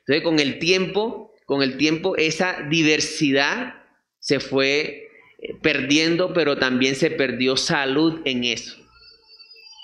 [0.00, 3.82] Entonces con el tiempo, con el tiempo esa diversidad
[4.18, 8.76] se fue eh, perdiendo, pero también se perdió salud en eso.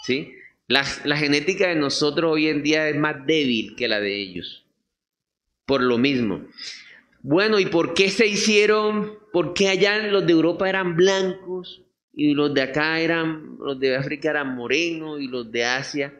[0.02, 0.34] ¿Sí?
[0.68, 4.64] La, la, genética de nosotros hoy en día es más débil que la de ellos.
[5.66, 6.42] Por lo mismo.
[7.22, 9.18] Bueno, ¿y por qué se hicieron?
[9.32, 13.96] ¿Por qué allá los de Europa eran blancos y los de acá eran, los de
[13.96, 16.12] África eran morenos y los de Asia?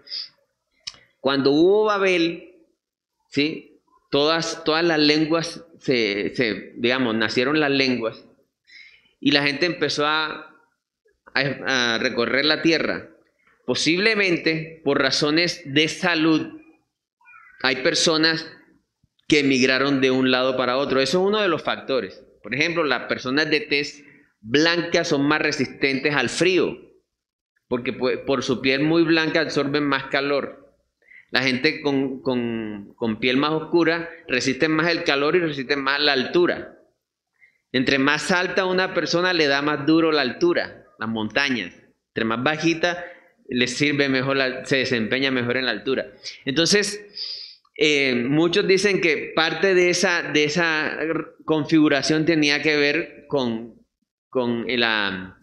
[1.21, 2.55] Cuando hubo Babel,
[3.29, 3.81] ¿sí?
[4.11, 8.25] Todas, todas las lenguas, se, se, digamos, nacieron las lenguas
[9.21, 10.55] y la gente empezó a,
[11.35, 13.09] a recorrer la tierra.
[13.65, 16.61] Posiblemente por razones de salud,
[17.63, 18.51] hay personas
[19.29, 21.01] que emigraron de un lado para otro.
[21.01, 22.25] Eso es uno de los factores.
[22.43, 24.05] Por ejemplo, las personas de tez
[24.41, 26.77] blanca son más resistentes al frío,
[27.69, 30.77] porque por su piel muy blanca absorben más calor.
[31.31, 36.13] La gente con, con piel más oscura resiste más el calor y resiste más la
[36.13, 36.79] altura.
[37.71, 41.73] Entre más alta una persona le da más duro la altura, las montañas.
[42.09, 43.03] Entre más bajita
[43.53, 46.13] le sirve mejor, se desempeña mejor en la altura.
[46.45, 47.07] Entonces,
[47.77, 50.99] eh, muchos dicen que parte de esa, de esa
[51.45, 53.75] configuración tenía que ver con,
[54.29, 55.39] con, la,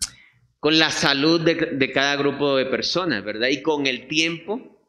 [0.60, 3.50] con la salud de, cada grupo de personas, ¿verdad?
[3.50, 4.82] Y con el tiempo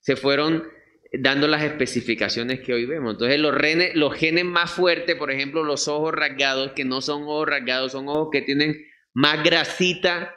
[0.00, 0.64] se fueron
[1.12, 3.12] dando las especificaciones que hoy vemos.
[3.14, 3.54] Entonces los,
[3.94, 8.08] los genes más fuertes, por ejemplo, los ojos rasgados, que no son ojos rasgados, son
[8.08, 8.76] ojos que tienen
[9.12, 10.34] más grasita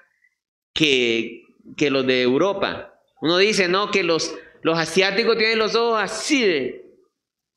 [0.73, 2.93] que, que los de Europa.
[3.21, 6.81] Uno dice, no, que los los asiáticos tienen los ojos así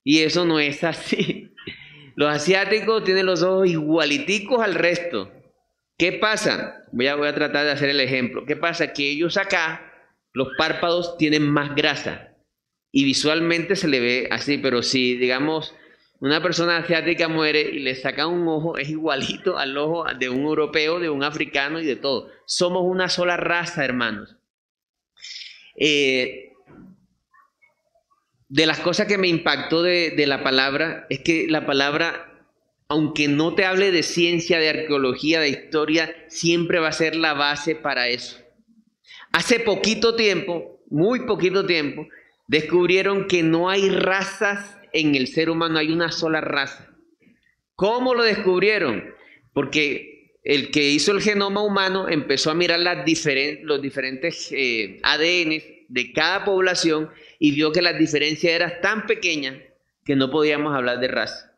[0.05, 1.49] Y eso no es así.
[2.15, 5.33] Los asiáticos tienen los ojos igualiticos al resto.
[5.97, 6.85] ¿Qué pasa?
[6.93, 8.45] Voy a, voy a tratar de hacer el ejemplo.
[8.45, 8.93] ¿Qué pasa?
[8.93, 9.91] Que ellos acá,
[10.35, 12.37] los párpados tienen más grasa.
[12.93, 15.75] Y visualmente se le ve así, pero si, digamos,
[16.23, 20.43] una persona asiática muere y le saca un ojo, es igualito al ojo de un
[20.43, 22.31] europeo, de un africano y de todo.
[22.47, 24.37] Somos una sola raza, hermanos.
[25.77, 26.53] Eh,
[28.49, 32.47] de las cosas que me impactó de, la palabra es que la palabra,
[32.87, 37.35] aunque no te hable de ciencia, de arqueología, de historia, siempre va a ser la
[37.35, 38.39] base para eso.
[39.33, 42.07] Hace poquito tiempo, muy poquito tiempo,
[42.47, 46.89] descubrieron que no hay razas en el ser humano, hay una sola raza.
[47.75, 49.15] ¿Cómo lo descubrieron?
[49.53, 56.13] Porque el que hizo el genoma humano empezó a mirar los diferentes eh, ADN de
[56.13, 59.57] cada población y vio que las diferencias eran tan pequeñas
[60.05, 61.53] que no podíamos hablar de raza.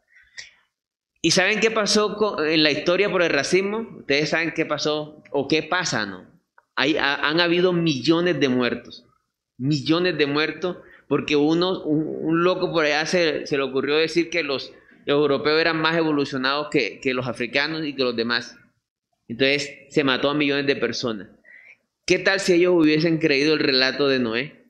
[1.23, 3.89] ¿Y saben qué pasó en la historia por el racismo?
[4.01, 6.27] Ustedes saben qué pasó o qué pasa, ¿no?
[6.77, 9.07] Hay, han habido millones de muertos,
[9.57, 14.73] millones de muertos, porque uno, un, loco por allá se, le ocurrió decir que los,
[15.07, 18.57] europeos eran más evolucionados que, que los africanos y que los demás.
[19.29, 21.29] Entonces se mató a millones de personas.
[22.07, 24.65] ¿Qué tal si ellos hubiesen creído el relato de Noé?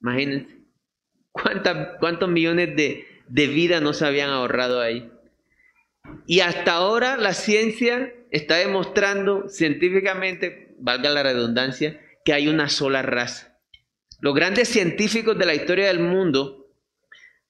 [0.00, 0.58] Imagínense.
[1.32, 5.10] ¿Cuántos millones de, de vidas no se habían ahorrado ahí?
[6.26, 13.02] Y hasta ahora la ciencia está demostrando científicamente, valga la redundancia, que hay una sola
[13.02, 13.57] raza.
[14.20, 16.66] Los grandes científicos de la historia del mundo,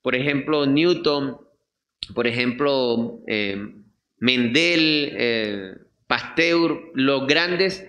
[0.03, 1.39] por ejemplo Newton,
[2.15, 3.57] por ejemplo eh,
[4.19, 5.75] Mendel, eh,
[6.07, 7.87] Pasteur, los grandes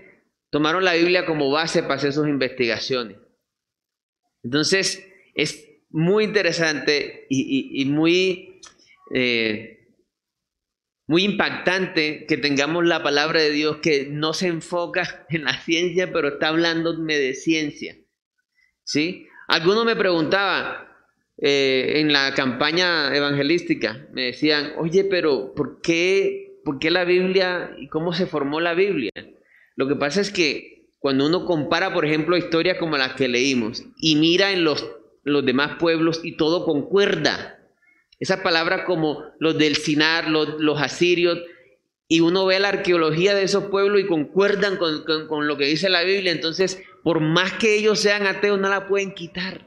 [0.49, 3.17] tomaron la Biblia como base para hacer sus investigaciones.
[4.43, 8.61] Entonces, es muy interesante y, muy,
[9.13, 9.87] eh,
[11.07, 16.11] muy impactante que tengamos la palabra de Dios que no se enfoca en la ciencia,
[16.11, 17.97] pero está hablándome de ciencia.
[18.89, 19.27] ¿Sí?
[19.47, 20.87] Algunos me preguntaban
[21.37, 27.75] eh, en la campaña evangelística, me decían, oye, pero ¿por qué, ¿por qué la Biblia
[27.77, 29.11] y cómo se formó la Biblia?
[29.75, 33.83] Lo que pasa es que cuando uno compara, por ejemplo, historias como las que leímos
[34.01, 34.89] y mira en los,
[35.23, 37.59] los demás pueblos y todo concuerda.
[38.19, 41.37] Esas palabras como los del Sinar, los, asirios,
[42.07, 46.01] y uno ve la arqueología de esos pueblos y concuerdan con, lo que dice la
[46.01, 49.65] Biblia, entonces, por más que ellos sean ateos, no la pueden quitar.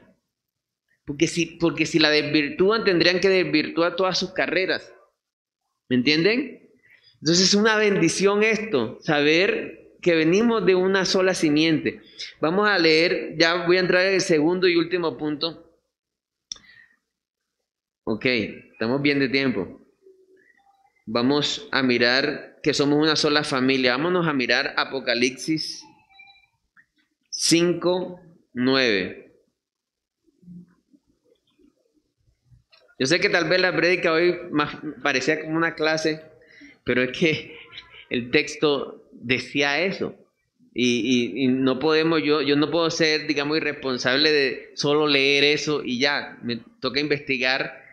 [1.05, 4.93] Porque si, porque si la desvirtúan, tendrían que desvirtuar todas sus carreras.
[5.89, 6.71] ¿Me entienden?
[7.19, 12.01] Entonces es una bendición esto, saber que venimos de una sola simiente.
[12.41, 15.79] Vamos a leer, ya voy a entrar en el segundo y último punto.
[18.03, 19.81] Ok, estamos bien de tiempo.
[21.05, 23.91] Vamos a mirar que somos una sola familia.
[23.91, 25.83] Vámonos a mirar Apocalipsis
[27.45, 28.21] 5,
[28.53, 29.31] 9.
[32.97, 36.23] Yo sé que tal vez la prédica hoy más parecía como una clase,
[36.85, 37.57] pero es que
[38.09, 40.15] el texto decía eso.
[40.73, 45.99] Y, no podemos, yo, yo no puedo ser, digamos, irresponsable de solo leer eso y
[45.99, 46.39] ya.
[46.43, 47.83] Me toca investigar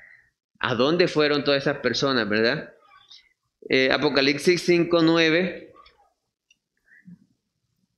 [0.60, 2.72] a dónde fueron todas esas personas, ¿verdad?
[3.68, 5.72] Eh, Apocalipsis 5, 9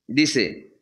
[0.07, 0.72] dice,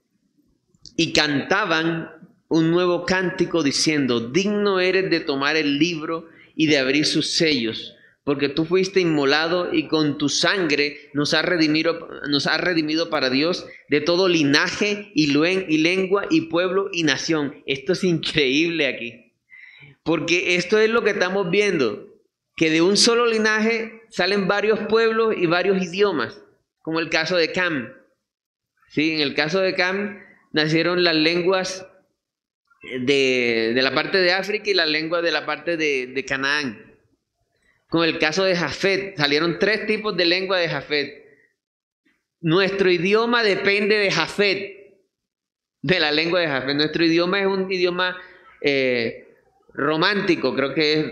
[1.01, 2.11] y cantaban
[2.47, 7.95] un nuevo cántico diciendo, digno eres de tomar el libro y de abrir sus sellos,
[8.23, 13.31] porque tú fuiste inmolado y con tu sangre nos has redimido, nos has redimido para
[13.31, 17.63] Dios de todo linaje y, y lengua y pueblo y nación.
[17.65, 19.33] Esto es increíble aquí,
[20.03, 22.09] porque esto es lo que estamos viendo,
[22.55, 26.39] que de un solo linaje salen varios pueblos y varios idiomas,
[26.83, 27.91] como el caso de Cam.
[28.89, 29.13] ¿Sí?
[29.13, 31.87] En el caso de Cam nacieron las lenguas
[33.01, 36.91] de, la parte de África y las lenguas de la parte de, de Canaán.
[37.89, 41.25] Con el caso de Jafet, salieron tres tipos de lengua de Jafet.
[42.39, 44.95] Nuestro idioma depende de Jafet,
[45.81, 46.75] de la lengua de Jafet.
[46.75, 48.17] Nuestro idioma es un idioma
[48.61, 49.27] eh,
[49.73, 51.05] romántico, creo que es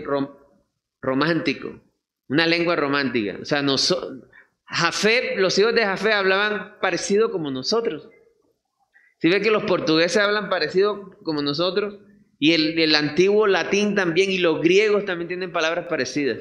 [1.02, 1.80] romántico,
[2.28, 3.38] una lengua romántica.
[3.40, 3.62] O sea,
[4.66, 8.08] Jafet, los hijos de Jafet hablaban parecido como nosotros.
[9.20, 11.98] Si ve que los portugueses hablan parecido como nosotros,
[12.38, 16.38] y el, el antiguo latín también, y los griegos también tienen palabras parecidas.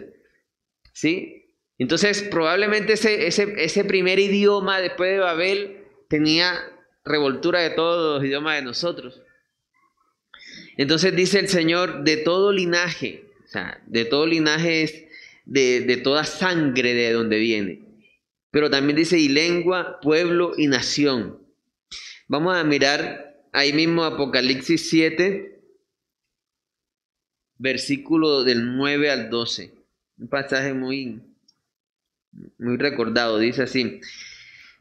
[0.93, 1.39] ¿Sí?
[1.79, 5.77] Entonces, probablemente ese, ese, primer idioma después de Babel
[6.09, 6.59] tenía
[7.05, 9.21] revoltura de todos los idiomas de nosotros.
[10.75, 15.05] Entonces dice el Señor, de todo linaje, o sea, de todo linaje es
[15.45, 17.81] de, de toda sangre de donde viene.
[18.51, 21.38] Pero también dice, y lengua, pueblo y nación.
[22.29, 25.63] Vamos a mirar ahí mismo Apocalipsis 7,
[27.57, 29.73] versículo del 9 al 12.
[30.19, 31.23] Un pasaje muy,
[32.59, 33.39] muy recordado.
[33.39, 33.99] Dice así.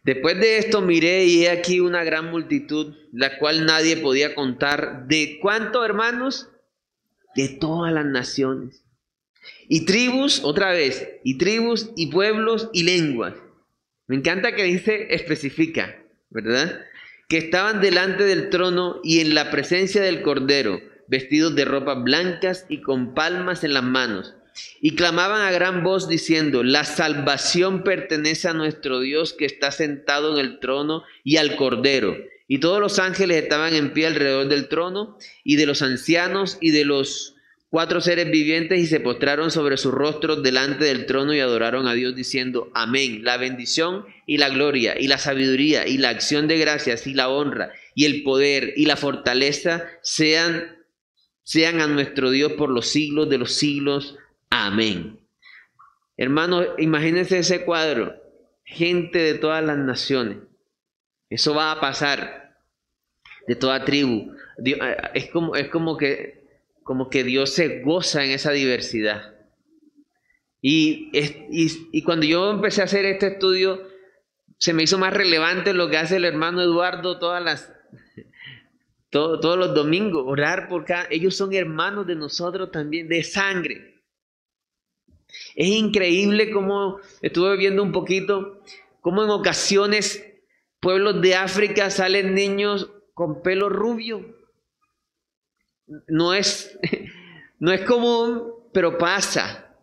[0.05, 5.07] Después de esto miré y he aquí una gran multitud, la cual nadie podía contar.
[5.09, 6.51] ¿De cuántos hermanos?
[7.35, 8.85] De todas las naciones.
[9.69, 13.37] Y tribus, otra vez, y tribus y pueblos y lenguas.
[14.07, 16.85] Me encanta que dice, especifica, ¿verdad?
[17.29, 22.67] Que estaban delante del trono y en la presencia del Cordero, vestidos de ropas blancas
[22.69, 24.35] y con palmas en las manos
[24.81, 30.39] y clamaban a gran voz diciendo, la salvación pertenece a nuestro Dios que está sentado
[30.39, 32.17] en el trono y al Cordero.
[32.47, 36.71] Y todos los ángeles estaban en pie alrededor del trono y de los ancianos y
[36.71, 37.37] de los
[37.71, 41.95] cuatro seres vivientes y se postraron sobre sus rostros delante del trono y adoraron a
[41.95, 46.59] Dios diciendo, amén, la bendición y la gloria y la sabiduría y la acción de
[46.59, 50.79] gracias y la honra y el poder y la fortaleza sean
[51.49, 54.19] sean a nuestro Dios por los siglos de los siglos.
[54.51, 55.19] Amén.
[56.19, 58.15] Hermanos, imagínense ese cuadro.
[58.65, 60.37] Gente de todas las naciones.
[61.31, 62.59] Eso va a pasar.
[63.47, 64.35] De toda tribu.
[64.63, 64.79] Eh,
[65.15, 66.38] es como, es como, que,
[66.89, 69.35] como que Dios se goza en esa diversidad.
[70.63, 71.13] Y,
[72.03, 73.87] cuando yo empecé a hacer este estudio,
[74.57, 77.71] se me hizo más relevante lo que hace el hermano Eduardo todas las,
[79.11, 81.07] todos los domingos, orar por cada...
[81.11, 84.03] Ellos son hermanos de nosotros también, de sangre.
[85.57, 88.63] Es increíble cómo estuve viendo un poquito,
[89.03, 90.25] cómo en ocasiones
[90.81, 94.38] pueblos de África salen niños con pelo rubio.
[96.07, 96.79] No es,
[97.59, 99.75] no es común, pero pasa.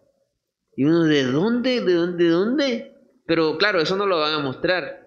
[0.76, 1.82] Y uno, ¿de dónde?
[1.82, 2.24] ¿De dónde?
[2.24, 2.96] ¿De dónde?
[3.26, 5.06] Pero claro, eso no lo van a mostrar.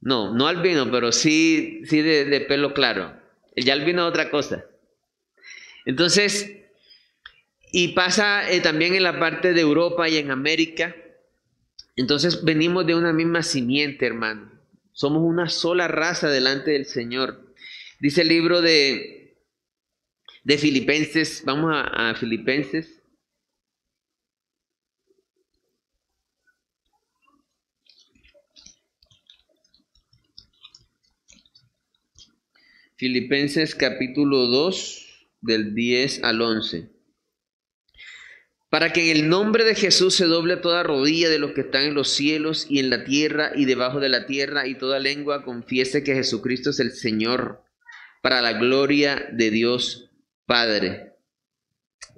[0.00, 3.12] No, no albino, pero sí, sí de, pelo claro.
[3.54, 4.64] El albino es otra cosa.
[5.84, 6.54] Entonces,
[7.72, 10.94] y pasa eh, también en la parte de Europa y en América.
[11.96, 14.52] Entonces venimos de una misma simiente, hermano.
[14.92, 17.47] Somos una sola raza delante del Señor.
[18.00, 19.36] Dice el libro de,
[20.44, 23.02] de Filipenses, vamos a, a Filipenses.
[32.96, 36.98] Filipenses capítulo 2 del 10 al 11
[38.70, 41.84] para que en el nombre de Jesús se doble toda rodilla de los que están
[41.84, 45.44] en los cielos y en la tierra y debajo de la tierra y toda lengua
[45.44, 47.64] confiese que Jesucristo es el Señor,
[48.20, 50.10] para la gloria de Dios
[50.46, 51.12] Padre.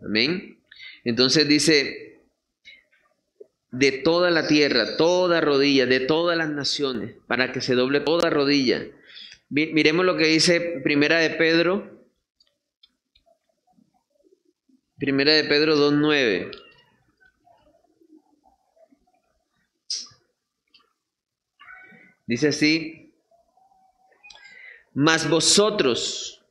[0.02, 0.58] Amén.
[1.04, 2.10] Entonces dice,
[3.70, 8.30] de toda la tierra, toda rodilla, de todas las naciones, para que se doble toda
[8.30, 8.86] rodilla.
[9.48, 12.00] Miremos lo que dice Primera de Pedro,
[14.96, 16.50] Primera de Pedro 2.9.
[22.26, 22.99] Dice así,
[24.94, 26.42] mas vosotros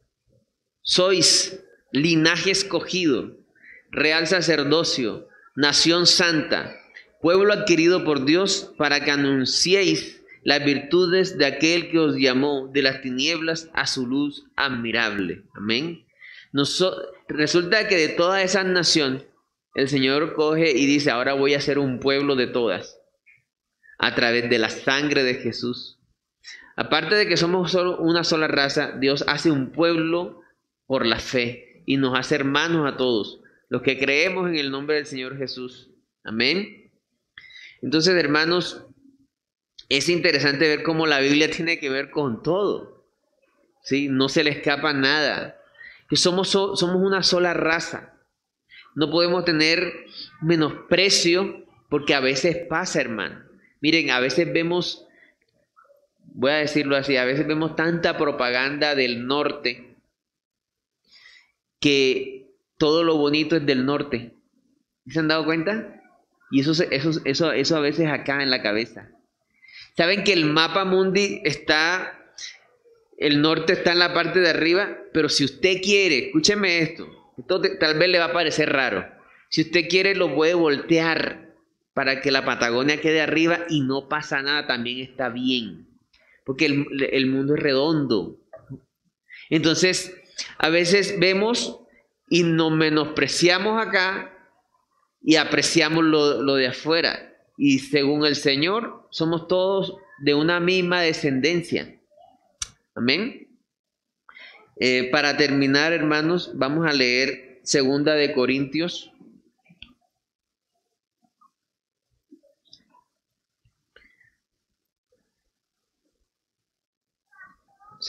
[0.82, 1.60] sois
[1.92, 3.38] linaje escogido,
[3.92, 6.76] real sacerdocio, nación santa,
[7.22, 12.82] pueblo adquirido por Dios para que anunciéis las virtudes de aquel que os llamó de
[12.82, 15.44] las tinieblas a su luz admirable.
[15.54, 16.06] Amén.
[17.28, 19.26] resulta que de toda esa nación,
[19.76, 23.00] el Señor coge y dice, ahora voy a ser un pueblo de todas,
[23.98, 25.99] a través de la sangre de Jesús.
[26.76, 30.42] Aparte de que somos solo una sola raza, Dios hace un pueblo
[30.86, 34.96] por la fe y nos hace hermanos a todos, los que creemos en el nombre
[34.96, 35.92] del Señor Jesús.
[36.24, 36.92] Amén.
[37.82, 38.86] Entonces, hermanos,
[39.90, 43.00] es interesante ver cómo la Biblia tiene que ver con todo.
[43.84, 44.08] ¿sí?
[44.08, 45.60] No se le escapa nada.
[46.10, 48.14] Que somos, somos una sola raza.
[48.96, 50.06] No podemos tener
[50.42, 53.44] menosprecio porque a veces pasa, hermano.
[53.82, 55.06] Miren, a veces vemos,
[56.34, 59.96] voy a decirlo así, a veces vemos tanta propaganda del norte
[61.80, 64.34] que todo lo bonito es del norte.
[65.08, 66.02] ¿Se han dado cuenta?
[66.52, 69.10] Y eso, eso, eso, eso a veces acá en la cabeza.
[69.96, 72.34] Saben que el mapa mundi está,
[73.18, 77.08] el norte está en la parte de arriba, pero si usted quiere, escúcheme esto,
[77.38, 79.06] esto tal vez le va a parecer raro.
[79.50, 81.54] Si usted quiere, lo puede voltear
[81.94, 85.89] para que la Patagonia quede arriba y no pasa nada, también está bien.
[86.50, 88.40] Porque el, mundo es redondo.
[89.52, 90.20] Entonces,
[90.58, 91.80] a veces vemos
[92.28, 94.36] y nos menospreciamos acá
[95.22, 97.38] y apreciamos lo, de afuera.
[97.56, 99.94] Y según el Señor, somos todos
[100.24, 102.02] de una misma descendencia.
[102.96, 103.48] Amén.
[104.78, 109.14] Eh, para terminar, hermanos, vamos a leer Segunda de Corintios.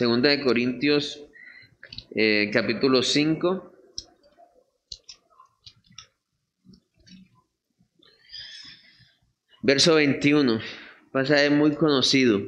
[0.00, 1.22] Segunda de Corintios,
[2.14, 3.70] eh, capítulo 5.
[9.60, 10.58] Verso 21,
[11.12, 12.40] pasaje muy conocido.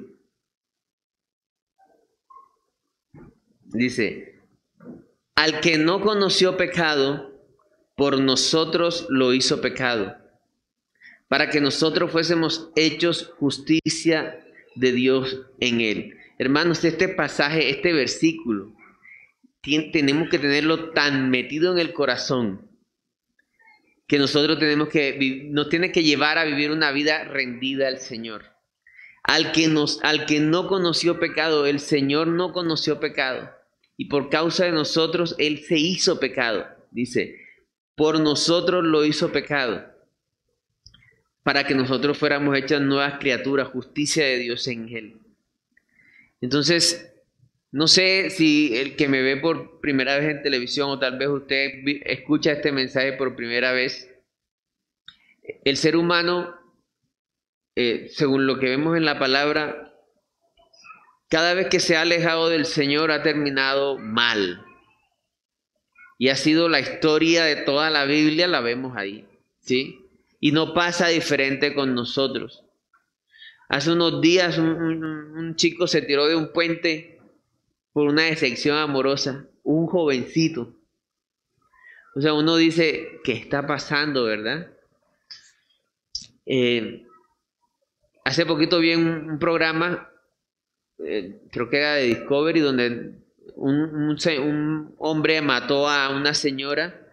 [3.65, 4.41] Dice,
[5.35, 7.39] al que no conoció pecado,
[7.97, 10.17] por nosotros lo hizo pecado,
[11.29, 14.43] para que nosotros fuésemos hechos justicia
[14.75, 16.22] de Dios en él.
[16.43, 18.75] Hermanos, este pasaje, este versículo,
[19.63, 22.69] tenemos que tenerlo tan metido en el corazón
[24.09, 28.47] que nosotros tenemos que, nos tiene que llevar a vivir una vida rendida al Señor.
[29.23, 33.53] Al que, nos, al que no conoció pecado, el Señor no conoció pecado.
[33.97, 36.67] Y por causa de nosotros, Él se hizo pecado.
[36.91, 37.37] Dice,
[37.95, 39.87] por nosotros lo hizo pecado.
[41.45, 45.22] Para que nosotros fuéramos hechas nuevas criaturas, justicia de Dios en Él.
[46.43, 47.11] Entonces,
[47.71, 51.29] no sé si el que me ve por primera vez en televisión o tal vez
[51.29, 51.71] usted
[52.05, 54.11] escucha este mensaje por primera vez.
[55.65, 56.55] El ser humano,
[57.77, 59.95] eh, según lo que vemos en la palabra,
[61.29, 64.67] cada vez que se ha alejado del Señor ha terminado mal.
[66.19, 69.27] Y ha sido la historia de toda la Biblia, la vemos ahí.
[69.61, 70.09] ¿sí?
[70.41, 72.62] Y no pasa diferente con nosotros.
[73.73, 77.19] Hace unos días un chico se tiró de un puente
[77.95, 80.75] por una decepción amorosa, un jovencito.
[82.15, 84.71] O sea, uno dice, ¿qué está pasando, verdad?
[86.45, 87.07] Eh,
[88.27, 90.07] hace poquito vi un, programa,
[90.99, 93.23] eh, creo que era de Discovery, donde
[93.57, 97.07] un, un, hombre mató a una señora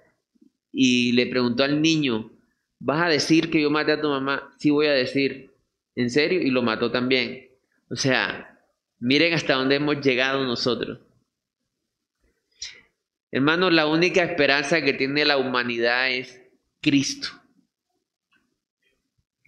[0.74, 2.34] y le preguntó al niño,
[2.80, 4.53] ¿vas a decir que yo maté a tu mamá?
[4.57, 5.49] Sí voy a decir,
[6.00, 6.41] ¿en serio?
[6.41, 7.50] Y lo mató también.
[7.89, 8.50] O sea,
[9.00, 11.00] Miren hasta dónde hemos llegado nosotros.
[13.32, 16.41] Hermanos, la única esperanza que tiene la humanidad es
[16.82, 17.30] Cristo.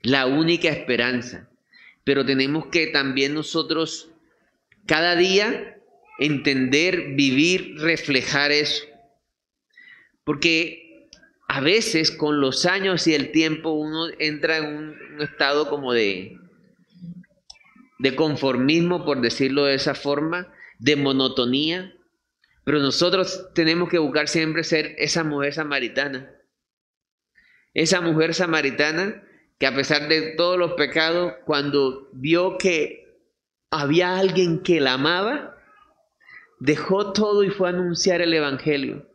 [0.04, 1.50] La única esperanza.
[2.04, 4.10] Pero tenemos que también nosotros
[4.86, 5.78] cada día
[6.18, 8.86] entender, vivir, reflejar eso.
[10.24, 11.10] Porque
[11.50, 16.38] a veces con los años y el tiempo uno entra en un, estado como de,
[18.02, 21.94] de conformismo, por decirlo de esa forma, de monotonía.
[22.64, 26.32] Pero nosotros tenemos que buscar siempre ser esa mujer samaritana.
[27.76, 29.24] Esa mujer samaritana
[29.60, 33.20] que a pesar de todos los pecados, cuando vio que
[33.70, 35.56] había alguien que la amaba,
[36.60, 39.08] dejó todo y fue a anunciar el Evangelio.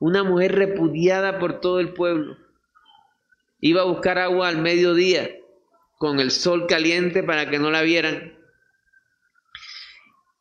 [0.00, 2.38] Una mujer repudiada por todo el pueblo.
[3.60, 5.30] Iba a buscar agua al mediodía
[6.02, 8.36] con el sol caliente para que no la vieran.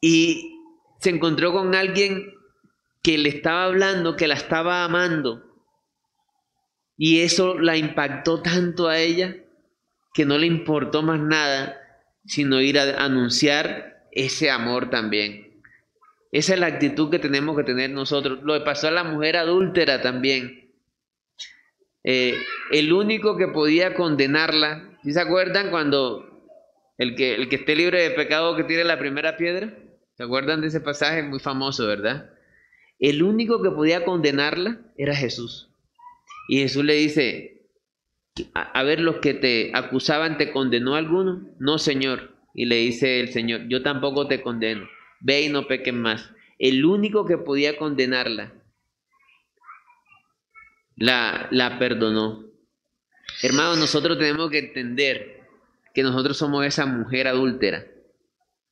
[0.01, 0.55] Y
[0.99, 2.33] se encontró con alguien
[3.03, 5.43] que le estaba hablando, que la estaba amando.
[6.97, 9.35] Y eso la impactó tanto a ella
[10.15, 11.77] que no le importó más nada
[12.25, 15.61] sino ir a anunciar ese amor también.
[16.31, 18.39] Esa es la actitud que tenemos que tener nosotros.
[18.41, 20.71] Lo que pasó a la mujer adúltera también.
[22.03, 22.35] Eh,
[22.71, 26.47] el único que podía condenarla ¿Sí se acuerdan cuando
[26.97, 29.73] el que, el que esté libre de pecado que tire la primera piedra?
[30.15, 32.31] ¿Se acuerdan de ese pasaje muy famoso, verdad?
[32.99, 35.71] El único que podía condenarla era Jesús.
[36.47, 37.61] Y Jesús le dice,
[38.53, 41.49] a, ver, los que te acusaban, ¿te condenó alguno?
[41.57, 42.35] No, Señor.
[42.53, 44.87] Y le dice el Señor, yo tampoco te condeno.
[45.21, 46.31] Ve y no peques más.
[46.59, 48.53] El único que podía condenarla,
[50.95, 52.50] la, la perdonó.
[53.41, 55.41] Hermanos, nosotros tenemos que entender
[55.93, 57.85] que nosotros somos esa mujer adúltera.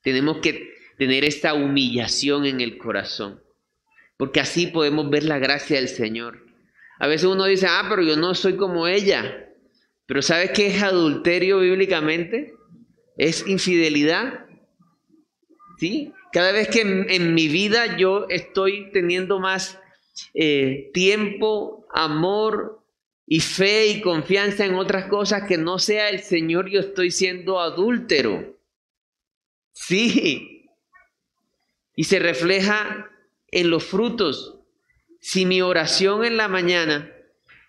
[0.01, 3.41] Tenemos que tener esta humillación en el corazón,
[4.17, 6.45] porque así podemos ver la gracia del Señor.
[6.99, 9.47] A veces uno dice, ah, pero yo no soy como ella.
[10.05, 12.53] Pero ¿sabes qué es adulterio bíblicamente?
[13.17, 14.45] Es infidelidad.
[15.77, 16.13] ¿Sí?
[16.31, 19.79] Cada vez que en, mi vida yo estoy teniendo más
[20.33, 22.78] eh, tiempo, amor,
[23.31, 27.59] y fe y confianza en otras cosas que no sea el Señor, yo estoy siendo
[27.59, 28.57] adúltero.
[29.71, 30.71] Sí.
[31.95, 33.07] Y se refleja
[33.51, 34.59] en los frutos.
[35.21, 37.13] Si mi oración en la mañana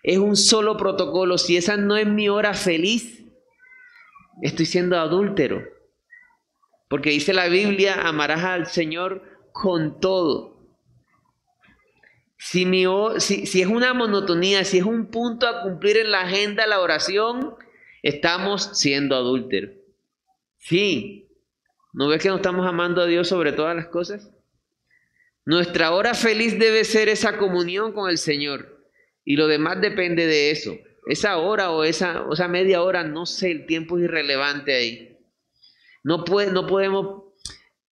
[0.01, 3.23] es un solo protocolo, si esa no es mi hora feliz,
[4.41, 5.61] estoy siendo adúltero.
[6.89, 10.50] Porque dice la Biblia, amarás al Señor con todo.
[12.43, 12.65] Si,
[13.45, 17.53] si, es una monotonía, si es un punto a cumplir en la agenda la oración,
[18.01, 19.75] estamos siendo adúlteros.
[20.57, 21.29] Sí.
[21.93, 24.31] ¿No ves que no estamos amando a Dios sobre todas las cosas?
[25.45, 28.87] Nuestra hora feliz debe ser esa comunión con el Señor.
[29.23, 30.75] Y lo demás depende de eso.
[31.05, 35.19] Esa hora o esa, o media hora, no sé, el tiempo es irrelevante ahí.
[36.03, 37.23] No, puede, no, podemos,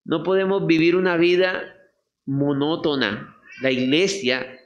[0.06, 1.76] no podemos vivir una vida
[2.26, 3.36] monótona.
[3.62, 4.60] La iglesia,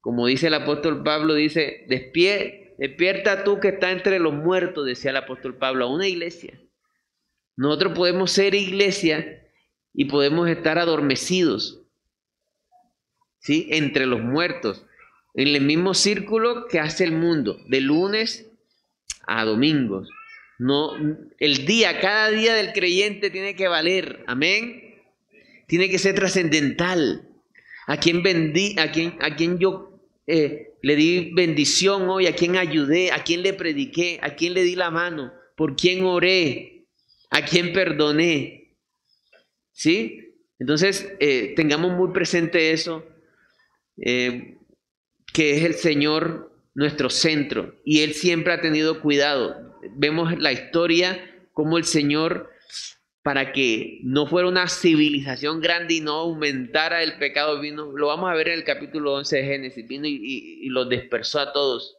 [0.00, 5.16] como dice el apóstol Pablo, dice, despierta tú que estás entre los muertos, decía el
[5.18, 6.58] apóstol Pablo, a una iglesia.
[7.56, 9.46] Nosotros podemos ser iglesia
[9.94, 11.82] y podemos estar adormecidos,
[13.38, 13.68] ¿sí?
[13.70, 14.86] Entre los muertos,
[15.34, 18.50] en el mismo círculo que hace el mundo, de lunes
[19.26, 20.08] a domingos.
[20.58, 20.92] No,
[21.38, 25.00] el día, cada día del creyente tiene que valer, amén.
[25.66, 27.31] Tiene que ser trascendental
[27.92, 33.12] a quien, vendí, a quien, a yo eh, le di bendición hoy, a quien ayudé,
[33.12, 36.86] a quien le prediqué, a quien le di la mano, por quien oré,
[37.28, 38.78] a quien perdoné.
[39.72, 40.38] ¿Sí?
[40.58, 43.04] Entonces, eh, tengamos muy presente eso,
[43.98, 44.56] eh,
[45.34, 49.76] que es el Señor nuestro centro y Él siempre ha tenido cuidado.
[49.96, 51.22] Vemos la historia,
[51.52, 52.51] como el Señor
[53.22, 58.28] para que no fuera una civilización grande y no aumentara el pecado, vino, lo vamos
[58.28, 61.98] a ver en el capítulo 11 de Génesis, vino y, los dispersó a todos.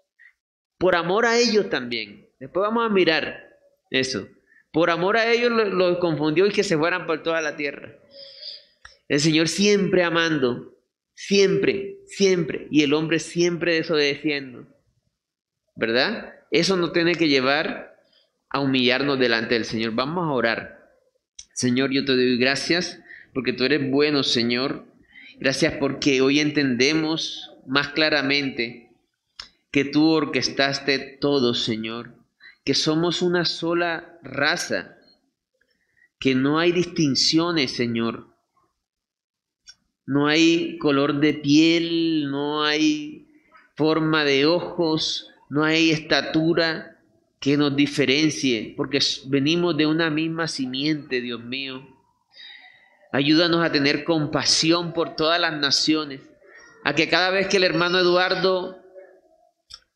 [0.77, 2.29] Por amor a ellos también.
[2.39, 3.41] Después vamos a mirar
[3.89, 4.27] eso.
[4.71, 7.93] Por amor a ellos los confundió y que se fueran por toda la tierra.
[9.07, 10.75] El Señor siempre amando,
[11.13, 14.67] siempre, siempre, y el hombre siempre desobedeciendo.
[15.75, 16.33] ¿Verdad?
[16.51, 17.95] Eso nos tiene que llevar
[18.49, 19.93] a humillarnos delante del Señor.
[19.93, 20.82] Vamos a orar.
[21.53, 22.99] Señor, yo te doy gracias
[23.33, 24.85] porque tú eres bueno, Señor.
[25.39, 28.91] Gracias porque hoy entendemos más claramente
[29.71, 32.13] que tú orquestaste todo, Señor,
[32.63, 34.97] que somos una sola raza,
[36.19, 38.27] que no hay distinciones, Señor.
[40.05, 43.27] No hay color de piel, no hay
[43.75, 46.92] forma de ojos, no hay estatura,
[47.43, 51.85] que nos diferencie, porque venimos de una misma simiente, Dios mío.
[53.11, 56.21] Ayúdanos a tener compasión por todas las naciones,
[56.85, 58.77] a que cada vez que el hermano Eduardo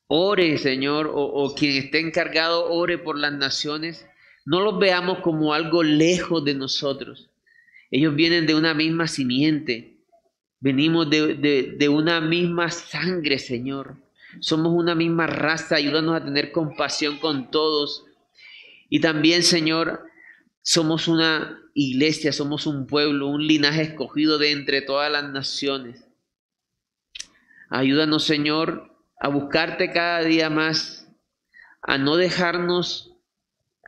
[0.07, 4.05] ore, Señor, o, quien esté encargado ore por las naciones,
[4.43, 7.29] no los veamos como algo lejos de nosotros.
[7.91, 10.01] Ellos vienen de una misma simiente,
[10.59, 14.05] venimos de, de una misma sangre, Señor.
[14.41, 18.05] Somos una misma raza, ayúdanos a tener compasión con todos.
[18.89, 20.03] Y también, Señor,
[20.61, 26.03] somos una iglesia, somos un pueblo, un linaje escogido de entre todas las naciones.
[27.69, 31.07] Ayúdanos, Señor, a buscarte cada día más,
[31.81, 33.13] a no dejarnos,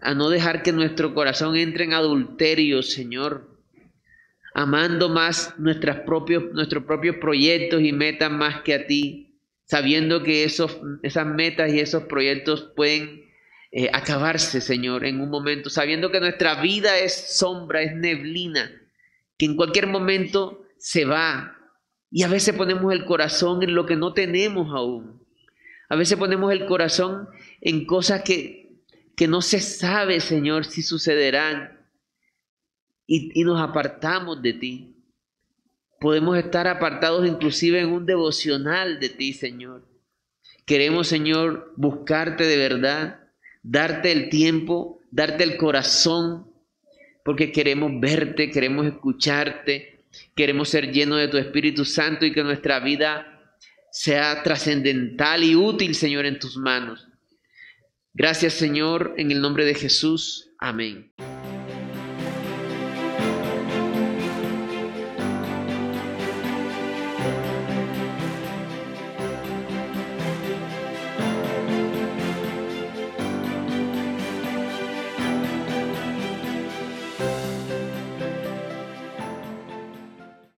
[0.02, 3.58] a no dejar que nuestro corazón entre en adulterio, Señor,
[4.54, 9.29] amando más nuestras propios, nuestros propios proyectos y metas más que a ti,
[9.70, 13.30] sabiendo que esos, esas metas y esos proyectos pueden
[13.72, 18.72] eh, acabarse, Señor, en un momento, sabiendo que nuestra vida es sombra, es neblina,
[19.38, 21.56] que en cualquier momento se va.
[22.10, 25.24] Y a veces ponemos el corazón en lo que no tenemos aún.
[25.88, 27.30] A veces ponemos el corazón
[27.62, 28.82] en cosas que,
[29.16, 31.78] que no se sabe, Señor, si sucederán.
[33.06, 34.89] Y, y nos apartamos de ti.
[36.00, 39.88] Podemos estar apartados inclusive en un devocional de ti, Señor.
[40.66, 43.20] Queremos, Señor, buscarte de verdad
[43.64, 46.52] darte el tiempo, darte el corazón,
[47.24, 52.80] porque queremos verte, queremos escucharte, queremos ser llenos de tu Espíritu Santo y que nuestra
[52.80, 53.58] vida
[53.92, 57.08] sea trascendental y útil, Señor, en tus manos.
[58.14, 60.50] Gracias, Señor, en el nombre de Jesús.
[60.60, 61.12] Amén.